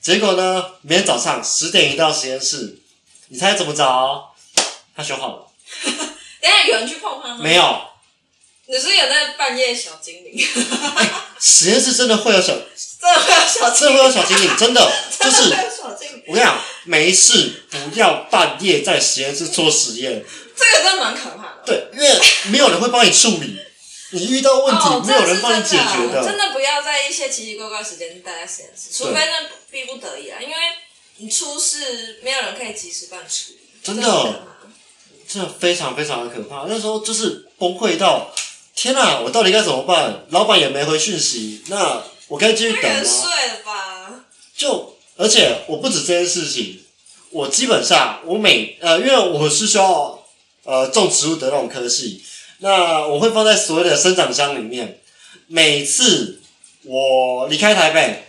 [0.00, 2.78] 结果呢，明天早上十点一到实验室，
[3.28, 4.24] 你猜怎么着？
[4.94, 5.46] 他修好了
[6.42, 7.40] 等下有人去碰他吗？
[7.42, 7.54] 没。
[7.54, 7.91] 有？
[8.66, 10.46] 你是有那半夜小精灵？
[11.40, 13.70] 实验室真的会有小，真的会有小？
[13.70, 15.52] 真的会有小精灵，真的 就是？
[16.26, 20.24] 我跟你讲，没事，不要半夜在实验室做实验。
[20.56, 21.62] 这个真的蛮可怕的。
[21.66, 22.20] 对，因为
[22.50, 23.58] 没有人会帮你处理，
[24.10, 30.54] 你遇到问题、哦，没有人帮你解决的，真的不要在一些奇奇怪怪的时间待在实验室，除非那逼不得已啊，因为
[31.16, 33.58] 你出事没有人可以及时帮你处理。
[33.82, 34.44] 真的
[35.28, 36.66] 真的非常非常的可怕。
[36.68, 38.32] 那时候就是崩溃到，
[38.74, 40.24] 天哪、我到底该怎么办？
[40.30, 43.04] 老板也没回讯息，那我该继续等吗？
[43.04, 44.24] 睡了吧？
[44.56, 46.82] 就而且我不止这件事情，
[47.30, 50.26] 我基本上我每呃，因为我是需要
[50.64, 52.24] 呃种植物的那种科系，
[52.58, 55.00] 那我会放在所谓的生长箱里面。
[55.46, 56.40] 每次
[56.84, 58.24] 我离开台北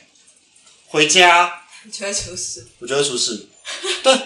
[0.88, 2.68] 回家，你就会出事。
[2.80, 3.48] 我就会出事，
[4.04, 4.18] 对，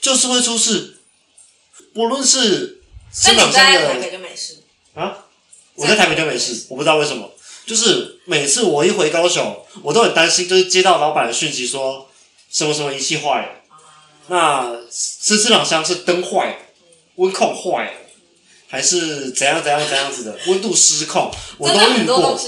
[0.00, 0.98] 就是会出事。
[1.94, 2.82] 不论是
[3.24, 4.64] 那你生长箱在台北的就没事？
[4.94, 5.26] 啊，
[5.80, 7.32] 我在台北就没事，我不知道为什么。
[7.66, 12.06] 就是每次我一回高雄，我都很担心，就是接到老板的讯息说
[12.50, 13.48] 什么什么仪器坏了，
[14.26, 16.56] 那是生长箱是灯坏了，
[17.14, 17.92] 温控坏了，
[18.68, 22.38] 还是怎样怎样怎样子的，温度失控，我真都遇过。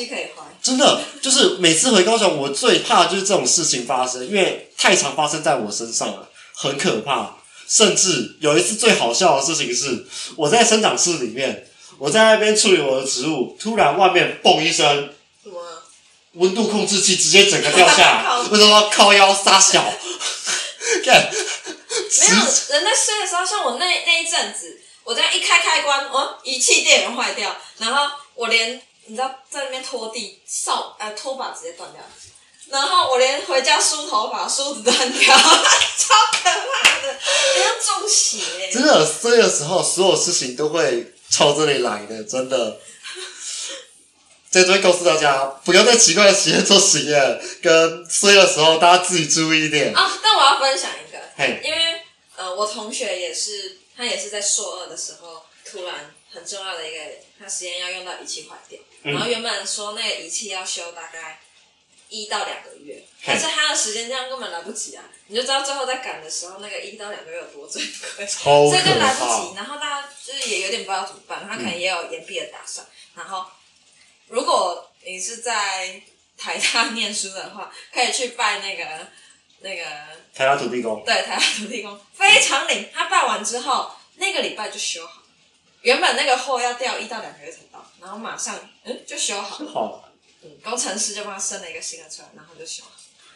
[0.62, 7.36] 真的就是每次回高雄，我最怕就是这种事情发生，因为太常发生在我身上了，很可怕。
[7.68, 10.04] 甚至有一次最好笑的事情是，
[10.36, 11.66] 我在生长室里面，
[11.98, 14.86] 我在那边处理我的植物，突然外面嘣一声，
[15.42, 15.60] 什么？
[16.34, 19.82] 温度控制器直接整个掉下靠来，为什么靠腰撒小，
[21.04, 32.00] 看，没有人在睡的时候，像我那那一阵子，我这样一开开关，哦，仪器电源坏掉，然后我连你知道在那边拖地，扫呃拖把直接断掉，
[32.70, 37.14] 然后我连回家梳头发梳子断掉， 超可怕的，
[37.84, 38.72] 中邪、欸。
[38.72, 42.78] 真的衰的时候，所有事情都会朝这里来的，真的。
[44.50, 49.96] 在这边告诉大家，不要在奇怪的实验做实验，跟睡的时候大家自己注意一点。
[49.96, 52.02] 啊，但我要分享一个，嘿，因为
[52.36, 57.00] 呃，我同学也是，他也是在硕二的时候，突然很重要的一个，
[57.40, 61.40] 他实验要用到仪器坏掉，嗯然后原本说那个仪器要修大概
[62.12, 65.02] 一到两个月，但是他的时间这样根本来不及啊！
[65.28, 67.82] 你就知道最后在赶的时候，那个一到两个月有多珍
[68.16, 69.56] 贵，所以就来不及。。
[69.56, 72.86] 然后大家就是也有点不知道怎么办，他可能也有延毕的打算。
[73.14, 73.46] 然后
[74.28, 76.02] 如果你是在
[76.36, 78.84] 台大念书的话，可以去拜那个
[79.60, 79.84] 那个
[80.34, 85.22] 台大土地公，对，台大土地公非常灵，他拜完之后，那个礼拜就修好。
[85.80, 89.72] 原本那个货要掉一到两个月才到，然后马上嗯就修好了。
[89.72, 90.11] 好，
[90.44, 92.82] 嗯，工程师就帮他生了一个新的出来，然后就修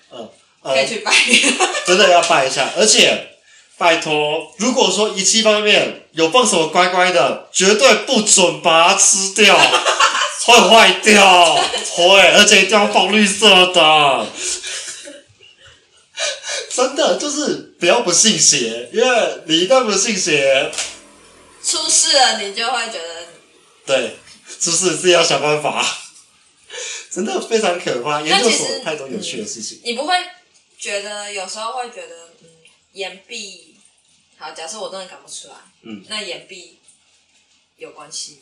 [0.09, 0.29] 好，嗯，
[0.63, 1.13] 呃，可以去拜。
[1.87, 3.37] 真的要拜一下，而且
[3.79, 9.57] 拜托，如果说仪器方面有放什么乖乖的，绝对不准把它吃掉，
[10.45, 14.27] 会坏掉，会，而且一定要放绿色的。
[16.71, 20.71] 真的就是不要不信邪，因为你一旦不信邪，
[21.63, 23.27] 出事了，你就会觉得
[23.87, 24.17] 对，
[24.61, 25.85] 就是自己要想办法。
[27.17, 29.81] 真的非常可怕，研究所太多有趣的事情。
[29.83, 30.15] 你不会
[30.77, 32.49] 觉得有时候会觉得嗯
[32.93, 33.75] 岩壁，
[34.37, 36.79] 好，假设我真的赶不出来，嗯，那岩壁
[37.79, 38.41] 有关系吗？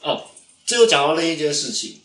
[0.00, 0.30] 哦，
[0.66, 2.00] 这又讲到另一件事情，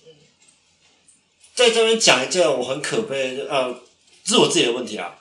[1.56, 3.82] 在这边讲一件我很可悲的，呃，
[4.24, 5.17] 是我自己的问题啊。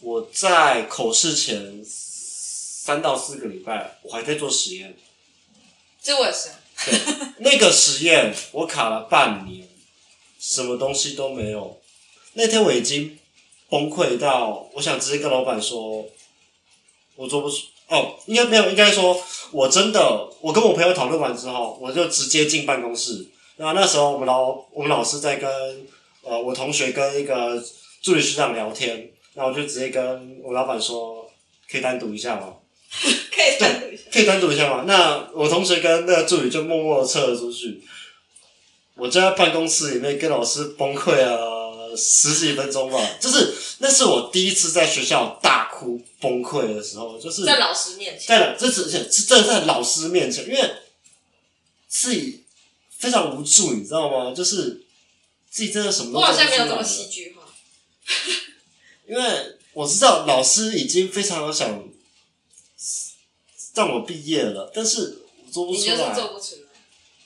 [0.00, 4.98] 我在口试前三到四个礼拜，我还在做实验。
[6.02, 7.00] 这我也是啊，对，
[7.38, 9.66] 那个实验我卡了半年，
[10.38, 11.80] 什么东西都没有。
[12.34, 13.18] 那天我已经
[13.68, 16.06] 崩溃到，我想直接跟老板说，
[17.16, 17.58] 我做不出。
[17.86, 23.26] 哦，应该没有，应该说，我真的，我跟我朋友讨论完之后，我就直接进办公室。
[23.56, 25.86] 然后那时候我们老我们老师在跟
[26.22, 27.62] 呃我同学跟一个
[28.00, 31.30] 助理学长聊天，然后我就直接跟我老板说，
[31.68, 32.54] 可可以单独一下吗？
[33.34, 34.02] 可以单独一下。
[34.12, 34.84] 可以单独一下吗？
[34.86, 37.82] 那我同学跟那个助理就默默的撤了出去，
[38.94, 43.16] 我就在办公室里面跟老师崩溃了十几分钟吧。
[43.20, 50.60] 就是那是我第一次在学校大哭崩溃的时候，就是在老师面前，在这只是是真的在老师面前，因为
[51.88, 52.44] 自己
[52.96, 54.32] 非常无助，你知道吗？
[54.32, 54.84] 就是
[55.50, 57.42] 自己真的什么都我好像没有这么戏剧化。
[59.08, 59.22] 因为
[59.72, 61.82] 我知道老师已经非常想
[63.74, 66.62] 让我毕业了，但是我做不出你就是做来，不出来。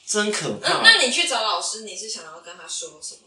[0.06, 0.82] 真可那怕。
[0.82, 3.20] 那你去找老师，你是想要跟他说什么？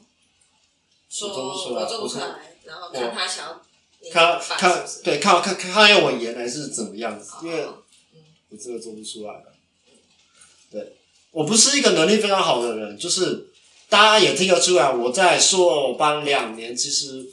[1.10, 3.62] 说我做不出来我做不出我来，然后看他想要
[3.99, 7.84] 你看办看是不是对看看看看要我演还是怎么样子，因为哦
[8.49, 9.53] 我真的做不出来了。
[10.71, 10.95] 对，
[11.31, 13.51] 我不是一个能力非常好的人，就是
[13.89, 17.29] 大家也听得出来，我在硕班两年，其实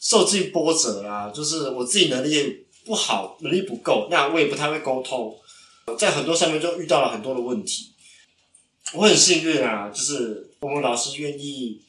[0.00, 5.38] 受尽波折啦，就是我自己能力不好，能力不够，那我也不太会沟通，
[5.98, 7.92] 在很多上面就遇到了很多的问题。
[8.94, 11.82] 我很幸运啊，就是我们老师愿意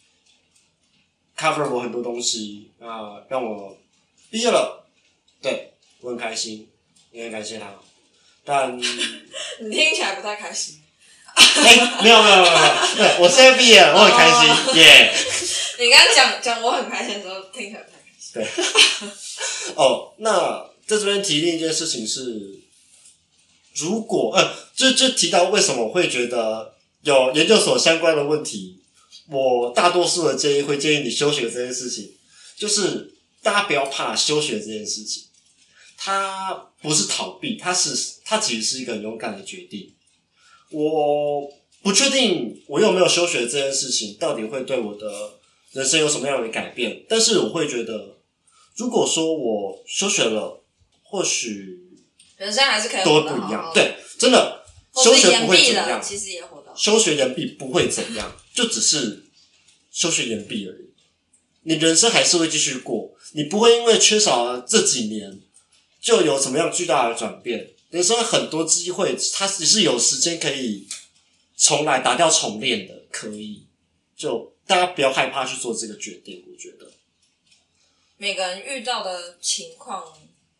[1.38, 3.77] cover 我很多东西啊、让我
[4.29, 4.85] 毕业了，
[5.41, 6.69] 对我很开心，
[7.13, 7.73] 也很感谢他。
[8.43, 8.83] 但 你
[9.71, 10.81] 听起来不太开心。
[11.33, 15.13] 哎、没有没有没有没有，对我现在毕业了，我很开心，耶、
[15.79, 18.33] 你刚刚讲讲我很开心的时候，听起来不太开心。
[18.33, 22.62] 对哦，那在这边提另一件事情是，
[23.75, 26.73] 如果呃，就就提到为什么我会觉得
[27.04, 28.80] 有研究所相关的问题，
[29.30, 32.12] 我大多数的建议会建议你休学这件事情，
[32.58, 35.25] 就是大家不要怕休学这件事情，
[35.95, 39.93] 它不是逃避，它是它其实是一个勇敢的决定。
[40.71, 41.47] 我
[41.84, 45.38] 不确定我有没有休学这件事情到底会对我的
[45.71, 48.17] 人生有什么样的改变，但是我会觉得，
[48.75, 50.59] 如果说我休学了，
[51.10, 51.80] 或许
[52.38, 53.72] 人生还是可以都活会不一样。
[53.74, 56.74] 对，真的，休学不会怎样，其实也活到。
[56.76, 59.26] 休学延毕不会怎样，就只是
[59.91, 60.89] 休学延毕而已。
[61.63, 65.41] 你人生还是会继续过，你不会因为缺少了这几年
[66.00, 67.72] 就有什么样巨大的转变。
[67.89, 70.88] 人生很多机会，它只是有时间可以
[71.58, 73.65] 重来、打掉重练的，可以。
[74.15, 76.91] 就大家不要害怕去做这个决定，我觉得。
[78.17, 80.04] 每个人遇到的情况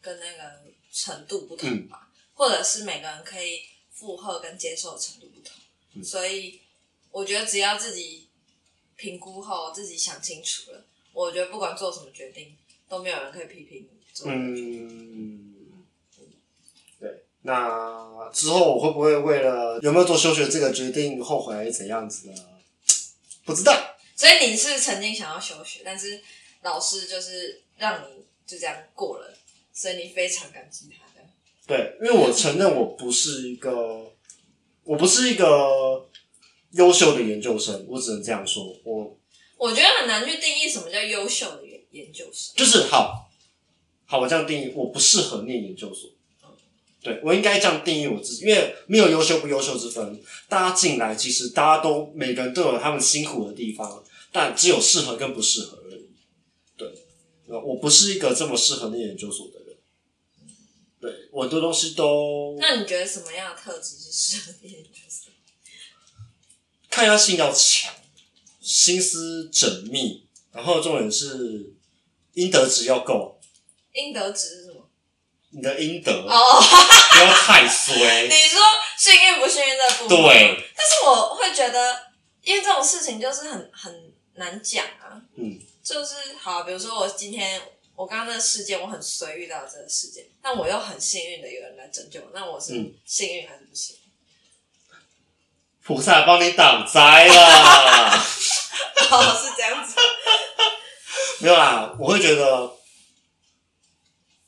[0.02, 3.62] 跟那个程度不同嗯吧，或者是每个人可以
[3.94, 5.56] 负荷跟接受的程度不同，
[5.96, 6.60] 嗯所以
[7.12, 8.28] 我觉得只要自己
[8.96, 12.56] 评估后，自己想清楚了，我觉得不管做什么决定，
[12.88, 14.88] 都没有人可以批评你做的决定。
[14.88, 15.86] 嗯，
[17.00, 17.24] 对。
[17.42, 22.36] 那之后我会不会为了有没有做休学这个决定后悔，怎样子呢？
[23.46, 23.96] 不知道。
[24.16, 26.22] 所以你是曾经想要休学，但是
[26.62, 29.34] 老师就是让你就这样过了，
[29.80, 31.26] 所以你非常感激他的。
[31.66, 34.12] 对，因为我承认我不是一个，
[34.84, 36.06] 我不是一个
[36.72, 38.76] 优秀的研究生，我只能这样说。
[38.84, 39.18] 我
[39.58, 42.54] 我觉得很难去定义什么叫优秀的研研究生。
[42.58, 43.32] 就是好，
[44.06, 46.10] 好，我这样定义，我不适合念研究所。
[47.02, 50.22] 对我应该这样定义我自己，因为没有优秀不优秀之分。
[50.50, 56.10] 大家进来，其实大家都每个人都有他们辛苦的地方，但只有适合跟不适合而已。
[56.76, 56.90] 对，
[57.48, 59.59] 呃我不是一个这么适合念研究所的
[61.32, 65.32] 我很多东西都那你觉得什么样的特质是适合念研究生？
[66.90, 67.94] 抗压性要强，
[68.60, 71.74] 心思缜密，然后重点是
[72.34, 73.40] 应得值要够。
[73.94, 74.90] 应得值是什么？
[75.52, 76.62] 你的应得哦，
[77.12, 78.24] 不要太衰。
[78.24, 78.62] 你说
[78.98, 80.18] 幸运不幸运这部分？
[80.22, 81.96] 对，但是我会觉得，
[82.44, 85.22] 因为这种事情就是很很难讲啊。
[85.36, 87.62] 嗯，就是好，比如说我今天
[88.00, 94.02] 我刚刚那个事件，我很随遇到这个事件，但我又很幸运的有人来拯救我，那我是嗯幸运还是不幸运？
[95.84, 98.16] 菩萨帮你挡灾了。
[99.12, 99.96] 哦，是这样子。
[101.44, 102.72] 没有啦，我会觉得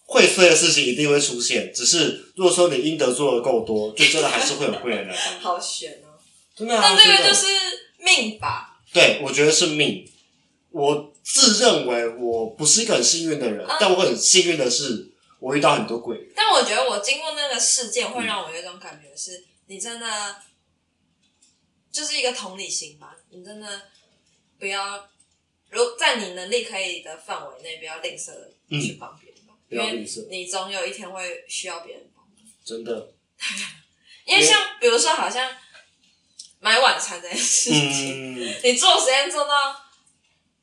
[0.05, 5.39] 会衰的事情一定会出现，只是如果说你应得做的够多，就真的还是会有贵人来帮你。
[5.43, 6.15] 好悬哦。
[6.55, 7.47] 真的啊，但这真的个就是
[7.97, 8.79] 命吧。
[8.93, 10.09] 对，我觉得是命。
[10.69, 16.31] 我自认为我不是一个很幸运的人，啊但我很幸运的是，我遇到很多贵人。
[16.35, 20.35] 但我觉得我经过那个事件，会让我有一种感觉是，你真的
[21.91, 23.15] 就是一个同理心吧。
[23.29, 23.83] 你真的
[24.59, 25.09] 不要，
[25.69, 32.35] 如在你能力可以的范围内，不要吝啬的去帮别人吧，不要因为吝啬你总有一天会需要别人帮忙。
[32.65, 33.13] 真的，
[34.25, 35.49] 因为像比如说，好像
[36.59, 39.80] 买晚餐这件事情，嗯，你做实验做到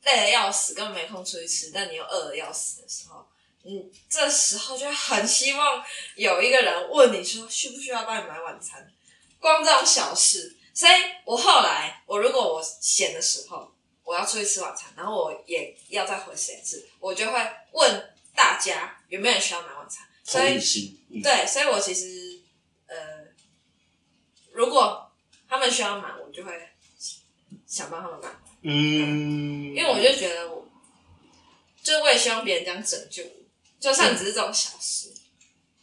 [0.04, 3.26] 累的要死，根本没空出去吃，但你又饿的要死的时候，
[3.62, 5.84] 你这时候就很希望
[6.16, 8.92] 有一个人问你说需不需要帮你买晚餐，
[9.38, 10.56] 光这种小事。
[10.72, 10.92] 所以
[11.24, 13.74] 我后来，我如果我闲的时候，
[14.04, 17.38] 我要出去吃晚餐，然后我也要再回实验室，我就会
[17.72, 20.06] 问大家有没有人需要买晚餐。
[20.22, 20.58] 所以
[21.20, 22.40] 对，所以我其实
[22.86, 22.96] 呃，
[24.52, 25.10] 如果
[25.48, 26.68] 他们需要买，我就会
[27.66, 28.28] 想帮他们买，
[28.70, 30.68] 嗯，因为我就觉得我，
[31.82, 33.30] 就是我也希望别人这样拯救我，
[33.80, 35.10] 就算只是这种小事。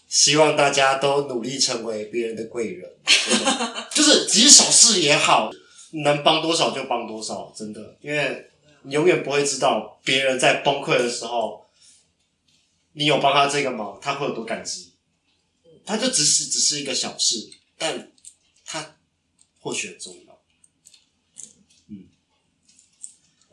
[0.08, 2.90] 希望大家都努力成为别人的贵人，
[3.92, 5.50] 就是即使小事也好，
[6.04, 8.52] 能帮多少就帮多少，真的，因为
[8.84, 11.66] 你永远不会知道别人在崩溃的时候，
[12.94, 14.92] 你有帮他这个忙，他会有多感激。
[15.88, 18.12] 他就只是只是一个小事，但
[18.64, 18.98] 他
[19.60, 20.40] 或许很重要。
[21.90, 22.06] 嗯，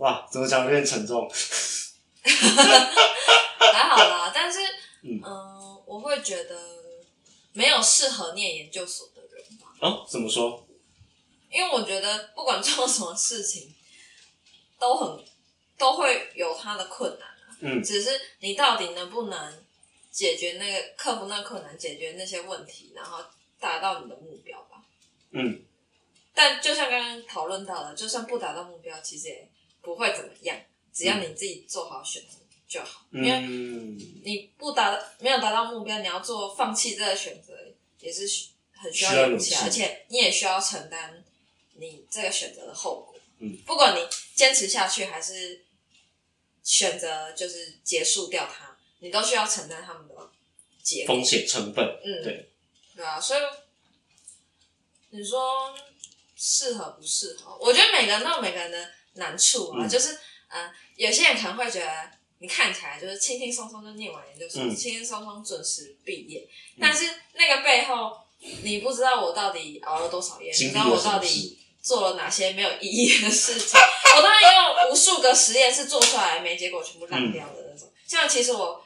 [0.03, 1.30] 哇，怎么讲有点沉重？
[3.72, 4.59] 还好啦，但是
[5.03, 6.59] 嗯嗯、我会觉得
[7.53, 10.66] 没有适合念研究所的人吧，啊，怎么说？
[11.53, 13.72] 因为我觉得不管做什么事情，
[14.76, 15.24] 都很
[15.78, 19.64] 都会有他的困难啊，嗯只是你到底能不能
[20.11, 23.24] 解决那个克服那个困难，解决那些问题，然后
[23.61, 24.82] 达到你的目标吧。
[25.30, 25.62] 嗯
[26.34, 29.48] 但就像刚刚讨论到的，就算不达到目标，其实也
[29.83, 30.57] 不会怎么样，
[30.93, 33.05] 只要你自己做好选择就好。
[33.11, 37.53] 因为嗯，你不达没有达到目标，你要做放弃这个选择，
[38.01, 41.22] 也是需很需需要要勇气而且你也需要承担
[41.74, 43.14] 你这个选择的后果。
[43.39, 44.01] 嗯，不管你
[44.35, 45.64] 坚持下去，还是
[46.62, 50.14] 选择就是结束掉它，你都需要承担他们的
[50.83, 51.14] 结果。
[51.14, 52.51] 风险成本，嗯，对，
[52.95, 53.41] 对啊，所以
[55.11, 55.74] 你说
[56.37, 57.59] 适合不适合？
[57.61, 66.49] 我觉得每个人都有每个人的难处啊，嗯就是呃，有些人可能会觉得你看起来就是轻轻松松就念完研究生，嗯轻轻松松准时毕业，
[66.81, 68.13] 但是那个背后
[68.63, 71.59] 你不知道我到底熬了多少夜，你知道我到底？
[71.83, 73.71] 做了哪些没有意义的事情。
[74.17, 77.93] 我当然也有无数个实验是做出来没结果，全部烂掉的那种。
[78.07, 78.81] 像其实我呃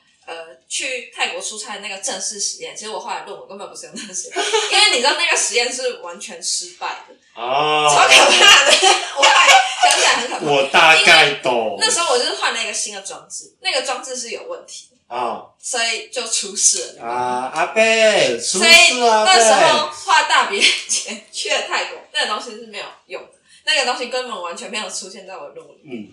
[0.77, 4.37] 去泰国出差的那个正式实验，其实我后来论文根本不是用那个实验，
[4.73, 8.73] 因为你知道那个实验是完全失败的，啊，超可怕的。
[9.17, 9.49] 我后来
[9.83, 10.45] 想起来很可怕。
[10.45, 11.79] 我大概懂。
[11.81, 17.03] 那时候我就是换了一个新的装置，那个装置是有问题的，啊所以就出事了。
[17.03, 20.61] 啊，阿贝，出所以那时候贝，花大笔
[20.91, 23.33] 钱去了泰国，那个东西是没有用的，
[23.65, 26.13] 那个东西根本完全没有出现在我的论文里，嗯，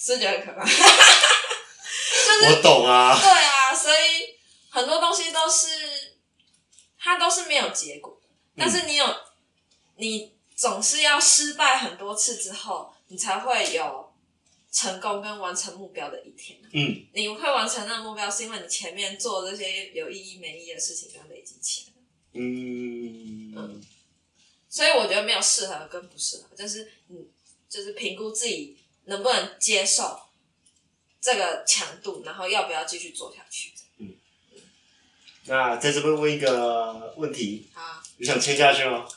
[0.00, 0.66] 是不是觉得很可怕？
[2.12, 4.36] 就是我懂啊，对啊，所以
[4.70, 5.68] 很多东西都是
[6.98, 8.20] 它都是没有结果，
[8.56, 9.06] 但是你有
[9.96, 14.12] 你总是要失败很多次之后，你才会有
[14.70, 16.58] 成功跟完成目标的一天。
[16.72, 17.06] 嗯。
[17.12, 21.92] 你会完成那个目标，是因为你前面做这些有意义没意义的事情，跟累积起来。
[22.34, 23.82] 嗯，
[24.68, 27.28] 所以我觉得没有适合跟不适合，就是你
[27.68, 30.18] 就是评估自己能不能接受
[31.22, 33.72] 这个强度，然后要不要继续做下去。
[33.98, 34.14] 嗯
[35.46, 39.08] 那在这边问一个问题，啊，你想签下去吗？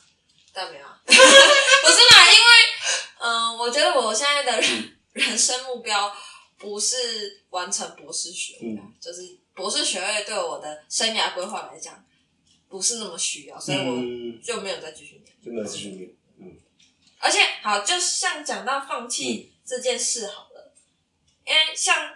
[0.54, 2.48] 但没有啊， 不是啦，因为
[3.20, 6.16] 嗯、呃我觉得我现在的人人生目标
[6.58, 12.04] 不是完成博士学位啊，就是博士学位对我的生涯规划来讲
[12.70, 15.36] 不是那么需要，所以我嗯，就没有再继续念。
[15.44, 16.10] 就没有继续念。
[16.40, 16.58] 嗯
[17.20, 20.45] 而且好，就像讲到放弃这件事好了，
[21.46, 22.14] 因为像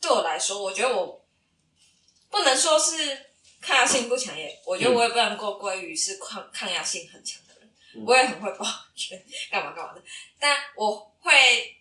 [0.00, 1.24] 对我来说，我觉得我
[2.30, 3.26] 不能说是
[3.60, 8.04] 抗压性不强，也我觉得我也不能够归于是抗抗压性很强的人，嗯。
[8.04, 8.66] 我也很会抱
[9.10, 10.02] 怨干嘛干嘛的，
[10.38, 11.76] 但我会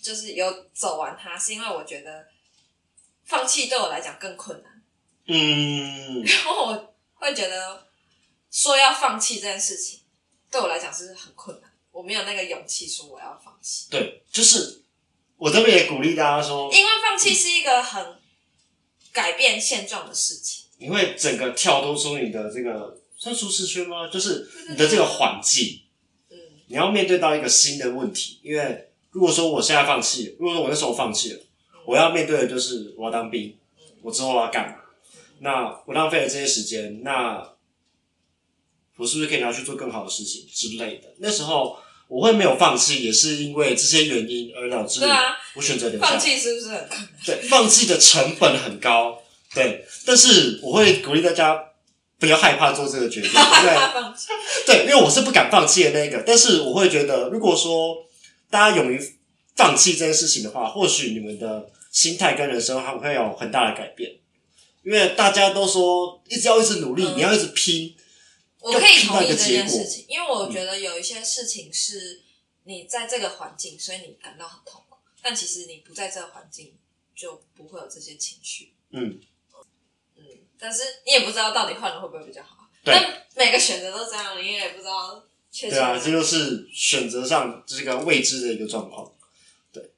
[0.00, 2.26] 就是有走完它，是因为我觉得
[3.24, 4.82] 放弃对我来讲更困难，
[5.26, 7.86] 嗯， 然后我会觉得
[8.50, 10.00] 说要放弃这件事情，
[10.50, 14.83] 对我来讲是很困难，我没有那个勇气说我要放弃，对，就是
[15.36, 18.16] 我这边也鼓励大家说，因为放弃是一个很
[19.12, 20.66] 改变现状的事情。
[20.78, 24.08] 你会整个跳脱出你的这个算舒适圈吗？
[24.08, 25.82] 就是你的这个环境，
[26.30, 28.40] 嗯你要面对到一个新的问题。
[28.42, 31.40] 因为如果说我现在放弃了，如果说我那时候放弃了，
[31.86, 33.56] 我要面对的就是我要当兵，
[34.02, 34.76] 我之后要干嘛？
[35.40, 37.54] 那我浪费了这些时间，那
[38.96, 41.14] 我是不是可以拿去做更好的事情之类的？
[41.18, 41.78] 那时候
[42.14, 45.00] 我会没有放弃，也是因为这些原因而导致
[45.56, 46.12] 我选择留下来。
[46.12, 46.88] 放弃是不是很？
[47.26, 49.20] 对，放弃的成本很高，
[49.52, 51.60] 对，但是我会鼓励大家
[52.20, 54.28] 不要害怕做这个决定， 对放弃，
[54.64, 57.96] 对，因为我是不敢放弃的那个，但是我会觉得，如果说
[58.48, 59.00] 大家勇于
[59.56, 64.12] 放弃这件事情的话，或许你们的心态跟人生还会有很大的改变。
[64.84, 67.93] 因为大家都说一直要一直努力，嗯你要一直拼，
[68.64, 72.22] 我可以同意这件事情，因为我觉得有一些事情是
[72.62, 76.74] 你在这个环境，所以你感到很痛苦，但其实你不在这个环境，
[77.14, 78.72] 就不会有这些情绪。
[78.90, 79.20] 嗯，
[80.16, 80.24] 嗯，
[80.58, 82.70] 但是你也不知道到底换了会不会比较好。
[82.82, 85.74] 对但每个选择都这样，你也不知道确切。
[85.74, 89.12] 对啊，这就是选择上这个未知的一个状况。
[89.72, 89.90] 对，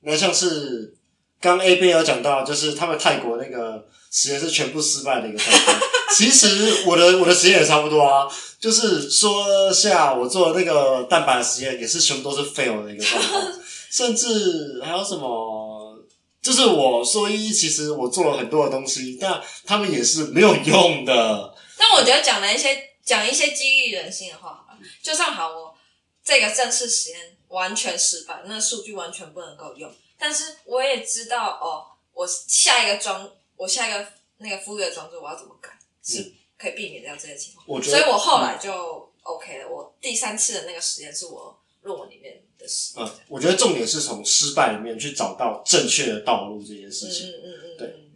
[0.00, 0.96] 那像是
[1.40, 5.80] 刚 A B 有讲到，就是他们泰国那个实验是全部失败的一个状况。
[6.16, 8.26] 其实我的我的实验也差不多啊，
[8.58, 13.52] 就是说下我做的那个蛋白实验也是全部都是 fail 的一个状况，
[13.90, 15.98] 甚至还有什么，
[16.42, 21.54] 就是我说一其实我做了很多的东西，但他们也是没有用的。
[21.76, 24.66] 但我觉得讲了一些讲一些激励人心的话
[25.02, 25.74] 就算好我
[26.22, 34.06] 这个正式实验完全失败，那数据完全不能够用，但是我也知道哦，我下一个装，我下一个
[34.38, 35.70] 那个服务的装置我要怎么改，
[36.02, 37.64] 是可以避免掉这些情况。
[37.68, 39.68] 我觉得所以我后来就 OK 了。
[39.68, 43.06] 我第三次的那个实验是我论文里面的实验。
[43.06, 47.28] 嗯，我觉得重点是从失败里面去找到正确的道路这件嗯事情。
[47.28, 48.10] 嗯嗯嗯，对嗯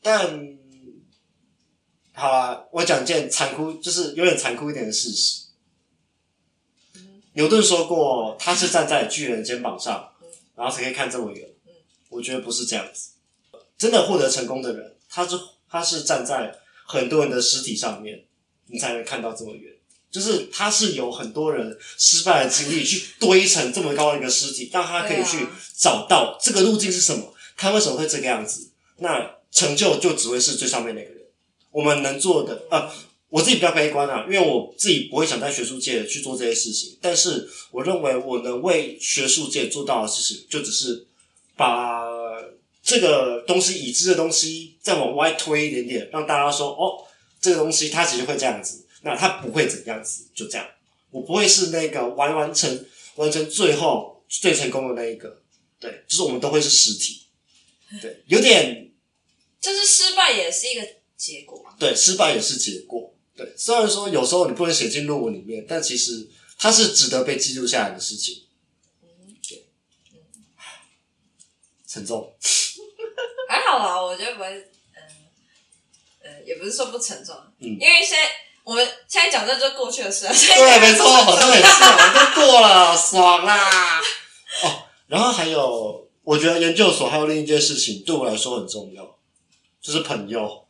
[0.00, 0.58] 但
[2.14, 5.46] 好啊，我讲一件残酷，就是有点残酷一点的事实。
[6.96, 11.72] 嗯牛顿说过，他是站在巨人的肩膀上嗯，然后才可以看这么远嗯。
[12.10, 13.10] 我觉得不是这样子。
[13.78, 15.36] 真的获得成功的人，他是
[15.68, 16.54] 他是站在
[16.92, 18.22] 很多人的尸体上面，
[18.66, 19.72] 你才能看到这么远。
[20.10, 28.68] 就是他是有很多人失败的经历去堆成这么高的一个尸体，让他可以去找到这个路径是什么，他为什么会这个样子。
[28.98, 31.22] 那成就就只会是最上面那个人。
[31.70, 32.92] 我们能做的，呃，
[33.30, 41.06] 我自己比较悲观啊，因为我自己不会想在学术界去做这些事情，但是我认为我能为学术界做到的事情，就只是
[41.56, 42.04] 把
[42.92, 47.06] 这个东西已知的东西再往外推一点点，让大家说，哦，
[47.40, 50.66] 这个东西它其实会这样子，那它不会怎样子，就这样。
[51.10, 55.42] 我不会是那个完完成完成最后最成功的那一个，
[55.80, 57.22] 对，就是我们都会是实体，
[58.02, 58.90] 对，有点
[59.58, 60.86] 就是失败也是一个
[61.16, 61.64] 结果。
[61.78, 63.14] 对，失败也是结果。
[63.34, 66.28] 对，虽然说有时候你不能写进论文里面，但其实
[66.58, 68.44] 它是值得被记录下来的事情。
[69.02, 69.34] 嗯，
[71.86, 72.34] 沉重，
[73.78, 74.50] 我觉得不会，
[74.94, 75.02] 嗯、
[76.24, 78.30] 嗯、也不是说不沉重，嗯因为现在
[78.64, 84.00] 我们现在讲这就过去的事了，对，没错，好像也是， 我都过了，爽啦。
[84.62, 89.18] 哦，然后还有，我觉得研究所还有另一件事情对我来说很重要，
[89.80, 90.66] 就是朋友。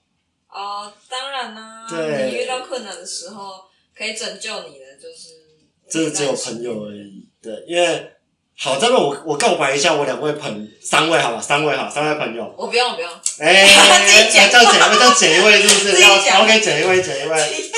[0.49, 3.65] 哦，当然啦，对你遇到困难的时候
[3.97, 5.41] 可以拯救你的就是
[5.89, 7.27] 真的只有朋友而已。
[7.43, 8.13] 对，因为
[8.59, 12.55] 好，这边我我告白一下我两位朋三位好吧，三位好，三位朋友。
[12.57, 13.65] 我不用，我不用，哎、
[14.07, 16.01] 自己讲要减一位，要减一位，是不是？
[16.01, 17.73] 要讲 OK，减一位，减一位。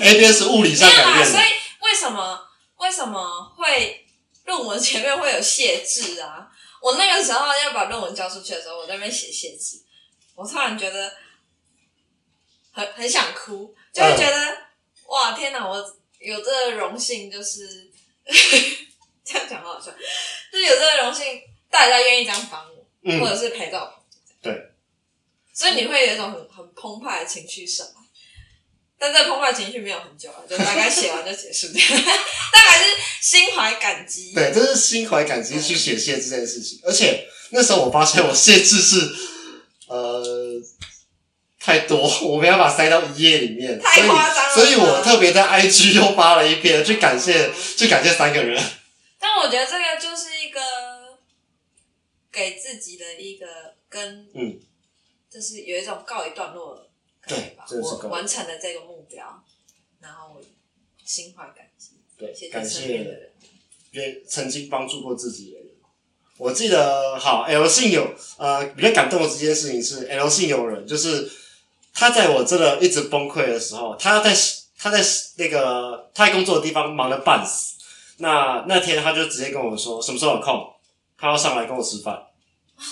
[0.00, 1.44] A B 是物理上改变的，所以
[1.80, 2.40] 为什么
[2.78, 4.06] 为什么会
[4.44, 6.48] 论文前面会有谢字啊？
[6.80, 9.82] 我那个时候要把论文交出去的时候，我在那边写谢字，
[10.34, 11.12] 我突然觉得
[12.72, 14.56] 很很想哭，就会觉得、
[15.06, 15.76] 哇天哪，我
[16.18, 17.90] 有这个荣幸，就是
[19.26, 19.90] 这样讲好好笑，
[20.52, 23.90] 就是有这个荣幸，大家愿意这样帮我，嗯或者是陪着我。
[24.42, 24.70] 对，
[25.54, 27.92] 所以你会有一种很很澎湃的情绪上来，
[28.98, 31.88] 但这个澎湃情绪没有很久啊，就大概写完就结束这样，
[32.52, 32.84] 大概是
[33.22, 34.34] 心怀感激。
[34.34, 36.80] 对，这是心怀感激去写谢字这件事情。
[36.84, 39.14] 而且那时候我发现我谢字是
[39.88, 40.22] 呃
[41.58, 41.98] 太多，
[42.28, 48.62] 我没办法塞到一页里面，太夸张了所以所以我特别在 IG 又发了一篇，去感谢去感谢三个人。
[49.44, 50.58] 但我觉得这个就是一个
[52.32, 54.58] 给自己的一个跟嗯，
[55.30, 56.88] 就是有一种告一段落。
[57.26, 59.42] 对我完成了这个目标，
[60.00, 60.40] 然后
[61.04, 63.32] 心怀感激，对谢，谢感谢的人。
[63.92, 65.68] 也曾经帮助过自己的人。
[66.36, 71.30] 我记得好，L 姓有呃比较感动的这件事情是 L 姓有人，就是
[71.94, 74.34] 他在我真的一直崩溃的时候，他在
[74.76, 75.02] 他在
[75.36, 77.73] 那个他在工作的地方忙得半死。
[78.18, 80.66] 那那天他就直接跟我说什么时候有空，
[81.18, 82.22] 他要上来跟我吃饭。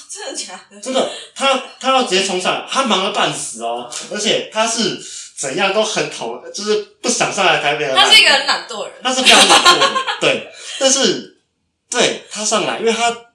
[0.08, 0.80] 真的假的？
[0.80, 5.02] 真的，他他要直接冲上来，他忙得半死哦，而且他是
[5.36, 7.96] 怎样都很讨，就是不想上来台北的。
[7.96, 9.00] 他是一个很懒惰的人。
[9.02, 11.42] 他是非常懒惰的，对， 但是
[11.90, 13.32] 对他上来，因为他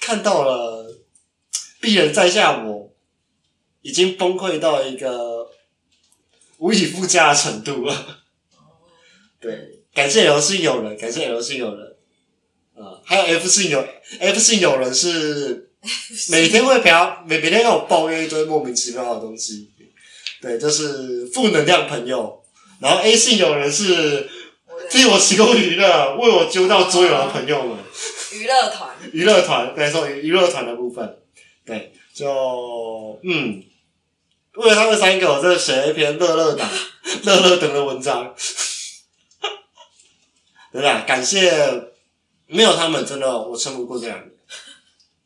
[0.00, 0.84] 看到了
[1.80, 2.92] 鄙人在下我
[3.82, 5.48] 已经崩溃到一个
[6.58, 8.18] 无以复加的程度了。
[9.40, 11.94] 对，感谢 L 姓友人，感谢 L 姓友人。
[12.76, 13.86] 呃，还有 F 姓友
[14.18, 15.70] F 姓友人是
[16.28, 19.70] 每天会陪他每每天跟我抱怨一堆莫名其妙的东西，
[20.42, 22.42] 对，就是负能量朋友。
[22.80, 24.28] 然后 A 姓友人是
[24.90, 27.78] 替我提供娱乐，为我揪到桌游的朋友们。
[28.32, 31.18] 娱乐团，娱乐团，对，说娱乐团的部分，
[31.64, 33.62] 对，就嗯，
[34.56, 36.68] 为了他们三个，我真的写了一篇乐乐党、
[37.22, 38.34] 乐乐等的文章，
[40.74, 41.04] 对吧？
[41.06, 41.52] 感谢，
[42.46, 44.36] 没有他们，真的我撑不过这两年。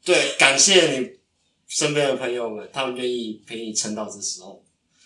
[0.05, 1.19] 对，感谢你
[1.67, 4.63] 身边的朋友们，他们愿意陪你撑到这时候，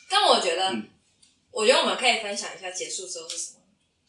[0.09, 0.89] 但我觉得，嗯
[1.53, 3.61] 我觉得我们可以分享一下结束之后是什么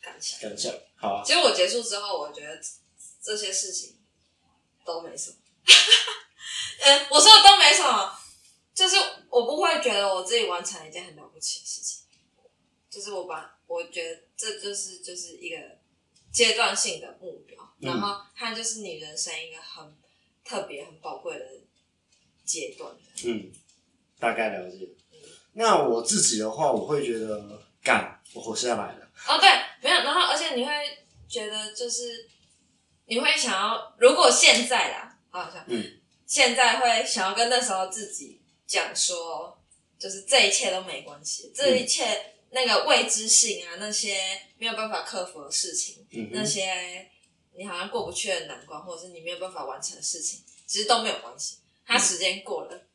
[0.01, 0.39] 感想。
[0.49, 2.59] 感想，好啊，其实我结束之后，我觉得
[3.21, 3.95] 这些事情
[4.83, 5.35] 都没什么。
[6.79, 8.11] 嗯， 我说的都没什么，
[8.73, 8.95] 就是
[9.29, 11.99] 我不会觉得我自己完成了一件很了不起的事情，
[12.89, 15.57] 就是我把我觉得这就是就是一个
[16.33, 19.95] 阶段性的目标，嗯然后它就是你人生一个很
[20.43, 21.45] 特别、很宝贵的
[22.43, 22.91] 阶段。
[23.25, 23.51] 嗯，
[24.19, 24.89] 大概了解。
[25.53, 29.07] 那我自己的话，我会觉得，干，我活下来了。
[29.27, 29.47] 哦，对，
[29.81, 30.71] 没有，然后而且你会
[31.29, 32.27] 觉得就是
[33.05, 39.61] 你会想要，如果现在啦，好像嗯，现在会想要跟那时候自己讲说，
[39.99, 47.09] 就是这一切都没关系，这一切那个未知性啊，那些没有办法克服的事情，那些
[47.55, 51.57] 你好像过不去的难关，或者是你没有办法完成的事情，其实都没有关系。
[51.85, 52.87] 它时间过了，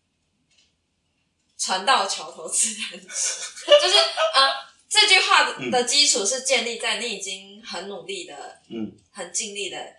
[1.58, 3.06] 船到桥头自然直。
[3.06, 3.96] 就是
[4.34, 9.96] 啊、这句话的的基础是建立在你已经很努力的、嗯很尽力的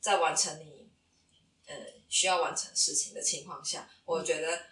[0.00, 0.88] 在完成你
[1.66, 1.74] 呃
[2.08, 4.66] 需要完成事情的情况下，我觉得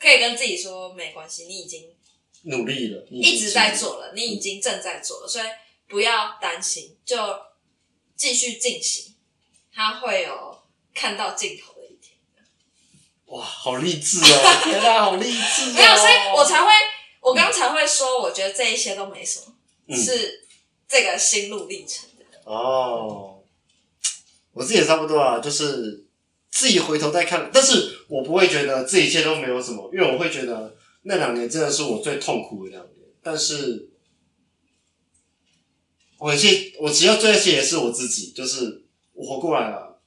[0.00, 1.95] 可以跟自己说没关系，你已经
[2.46, 5.44] 努力了，你一直在做了，你已经正在做了，所以
[5.88, 7.16] 不要担心，就
[8.16, 9.14] 继续进行，
[9.72, 10.58] 它会有
[10.94, 12.16] 看到尽头的一天。
[13.26, 14.60] 哇，好励志哦！
[14.62, 15.72] 天啊，好励志、哦！
[15.74, 16.70] 没有，所以我才会，
[17.20, 19.54] 我刚才会说，我觉得这一些都没什么，
[19.88, 20.46] 嗯是
[20.88, 22.24] 这个心路历程的。
[22.44, 23.42] 哦，
[24.52, 26.06] 我自己也差不多啊，就是
[26.52, 30.75] 自己回头再看，但是我不会觉得这一切都没有什么，因为我会觉得
[31.08, 33.88] 那两年真的是我最痛苦的两年，但是
[36.18, 38.82] 我很谢，我其实最谢也是我自己，就是
[39.12, 40.00] 我活过来了，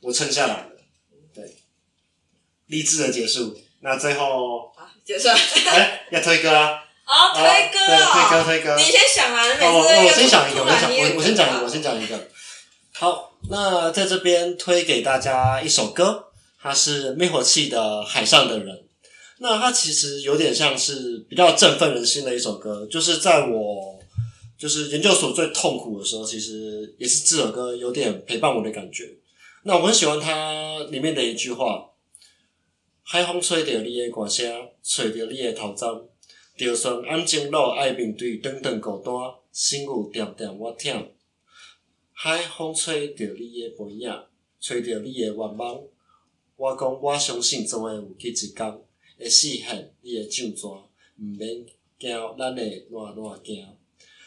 [0.00, 0.70] 我撑下来了，
[1.32, 1.54] 对，
[2.66, 3.56] 励志的结束。
[3.82, 5.34] 那最后，好，结束了。
[5.34, 6.82] 哎，要推歌啊！
[7.06, 8.76] 哦，推歌对，推歌，哦，推歌。
[8.76, 12.28] 你先想啊，哦，我先想一个，我先我我先讲一个，我先讲一个。
[12.94, 18.76] 好，那在这边推给大家一首歌，它是灭火器的《海上的人》。
[19.42, 23.98] 那它其实有点像是比较振奋人心的一首歌，就是在我
[24.56, 29.12] 就是研究所最痛苦的时候，其实也是这首歌有点陪伴我的感觉。
[29.64, 31.90] 那我很喜欢它里面的一句话
[33.02, 36.04] ：“海风吹着你的歌声，吹着你的头鬃。”
[36.56, 39.12] 就算安静路爱面对长长孤单，
[39.50, 41.04] 心有点点我忝。
[42.12, 44.08] 海风吹着你的背影，
[44.60, 45.82] 吹着你的愿望。
[46.54, 48.78] 我讲我相信总会有去一天，
[49.22, 51.64] 会实现你的上泉，毋免
[51.98, 53.66] 惊咱会烂烂惊。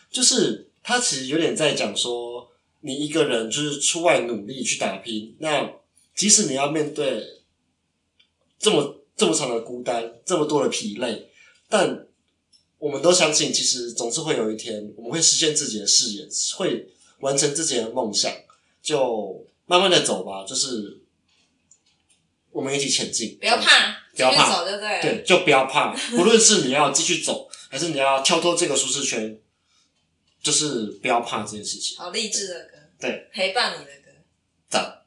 [0.10, 2.50] 就是他其实有点在讲说，
[2.82, 5.72] 你一个人就是出外努力去打拼，那
[6.16, 7.42] 即使你要面对
[8.58, 11.30] 这么这么长的孤单，这么多的疲累，
[11.68, 12.08] 但
[12.78, 16.88] 我们都相信，其实总是会有一天，我们会实现自己的事业，会
[17.20, 18.32] 完成自己的梦想。
[18.82, 21.02] 就慢慢的走吧，就是
[22.52, 23.36] 我们一起前进。
[23.40, 25.02] 不要怕，不要怕走就对了。
[25.02, 25.94] 对，就不要怕。
[26.12, 29.38] 不论是你要继续走， 还是你要跳脱这个舒适圈，
[30.42, 31.98] 就是不要怕这件事情。
[31.98, 34.12] 好励志的歌，对，陪伴你的歌。
[34.70, 35.02] 赞。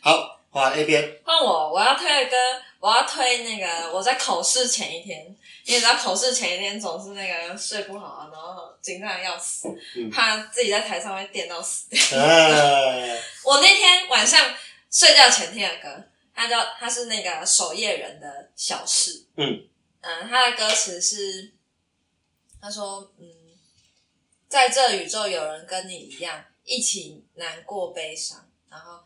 [0.00, 1.20] 好，换 A 边。
[1.24, 2.36] 换我，我要推的歌，
[2.80, 5.24] 我要推那个我在考试前一天，
[5.66, 12.18] 你也知道考试前一天总是那个睡不好，然后紧张的要死，嗯怕自己在台上会电到死掉。
[12.18, 14.40] 哎， 我那天晚上
[14.90, 15.88] 睡觉前听的歌，
[16.34, 19.26] 它叫他是那个守夜人的小事。
[19.36, 19.68] 嗯
[20.00, 21.52] 嗯，它的歌词是
[22.60, 23.26] 他说嗯，
[24.48, 29.04] 在这宇宙有人跟你一样，一起难过悲伤，然后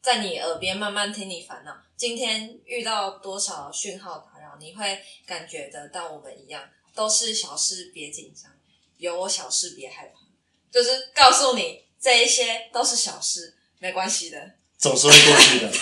[0.00, 1.82] 在你耳边慢慢听你烦恼。
[1.96, 8.50] 今天遇到多少讯号打扰，你会感觉得到我们一样，都是小事，别紧张，
[8.98, 10.20] 有我小事别害怕，
[10.70, 15.68] 就是告诉你这一些都是小事，没关系的，总是会过去的。
[15.72, 15.80] 对，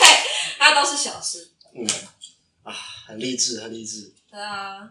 [0.58, 1.50] 它都是小事。
[1.74, 1.86] 嗯，
[2.62, 2.72] 啊，
[3.06, 4.12] 很励志，很励志。
[4.30, 4.88] 对啊，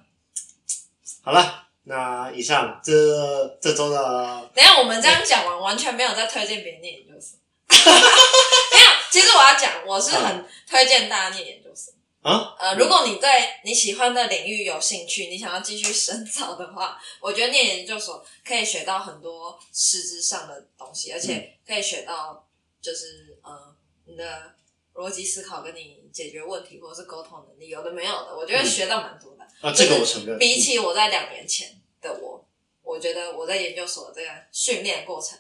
[1.22, 7.38] 好了，那以上这这周的等一下我们这样讲完，完全没有在推荐别人念研究生。
[7.70, 8.92] 没有。
[9.12, 11.94] 其实我要讲，我是很推荐大家念研究生。
[12.22, 13.30] 啊，呃，如果你对
[13.66, 22.48] 你喜欢的领域有兴趣，你想要继续深造的话，我觉得念研究所可以学到很多实质上的东西，而且可以学到
[22.82, 23.76] 就是呃
[24.06, 24.54] 你的
[24.96, 29.44] 逻辑思考跟你解决问题或者是沟通能力，有的没有的，我觉得学到蛮多的。
[29.62, 30.38] 啊，这个我承认。
[30.38, 32.46] 比起我在两年前的我，
[32.84, 35.40] 我觉得我在研究所的这个训练过程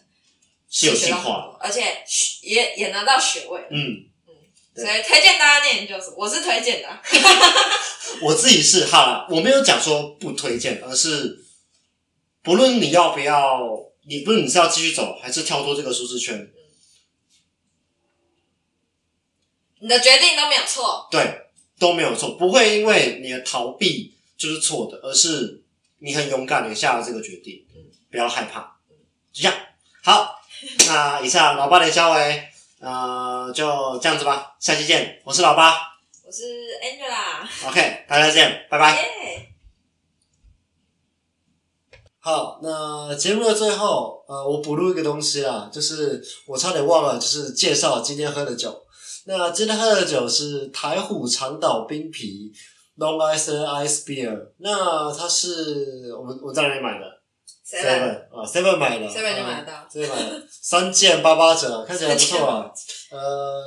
[0.69, 2.03] 是有进化，多，而且
[2.41, 4.33] 也也拿到学位，嗯，嗯
[4.75, 7.01] 所以推荐大家念研究所，我是推荐的啊。
[8.21, 11.43] 我自己是好了，我没有讲说不推荐，而是
[12.41, 13.59] 不论你要不要，
[14.07, 16.49] 你不论你是要继续走，还是跳脱这个舒适圈，
[19.83, 21.41] 你的决定都没有错，对，
[21.77, 25.61] 都没有错，不会因为你的逃避就是错的，而是
[25.99, 28.61] 你很勇敢的下了这个决定，嗯不要害怕，
[29.33, 29.53] 就这样。
[30.01, 30.39] 好，
[30.87, 32.47] 那以上老八的肖维，
[32.79, 35.75] 呃，就这样子吧，下期见，我是老八
[36.25, 36.43] 我是
[36.81, 38.95] Angela，，OK，大家再见，拜拜。
[38.95, 39.49] 耶。
[42.19, 48.82] 好，那节目的最后，呃，我补录一个东西啦，就是我差点忘了，就是介绍今天喝的酒。
[49.25, 52.51] 那今天喝的酒是台虎长岛冰啤
[52.97, 57.05] Long Island Ice Beer，那它是我们我在哪里买的
[57.65, 59.07] ？Seven 啊，Seven 买的。
[59.07, 59.73] Seven 就买得到。
[59.73, 62.71] 啊，Seven 买的，三件八八折， 看起来不错啊。
[63.11, 63.63] 呃，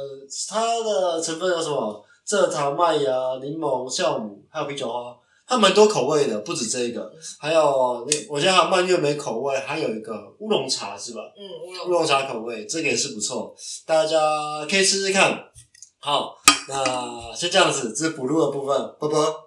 [0.48, 2.04] 它的成分有什么？
[2.26, 7.10] 蔗糖、麦芽、柠檬、酵母，还有啤酒花，它蛮多口味的，不止这一个。
[7.38, 11.20] 还有那我觉得还有蔓越莓口味，还有一个乌龙茶是吧？
[11.38, 13.54] 嗯，乌乌龙龙茶口味，这个也是不错，
[13.86, 14.18] 大家
[14.68, 15.40] 可以试试看。
[15.98, 16.36] 好，
[16.68, 19.45] 那就这样子，这是补录的部分，啵啵。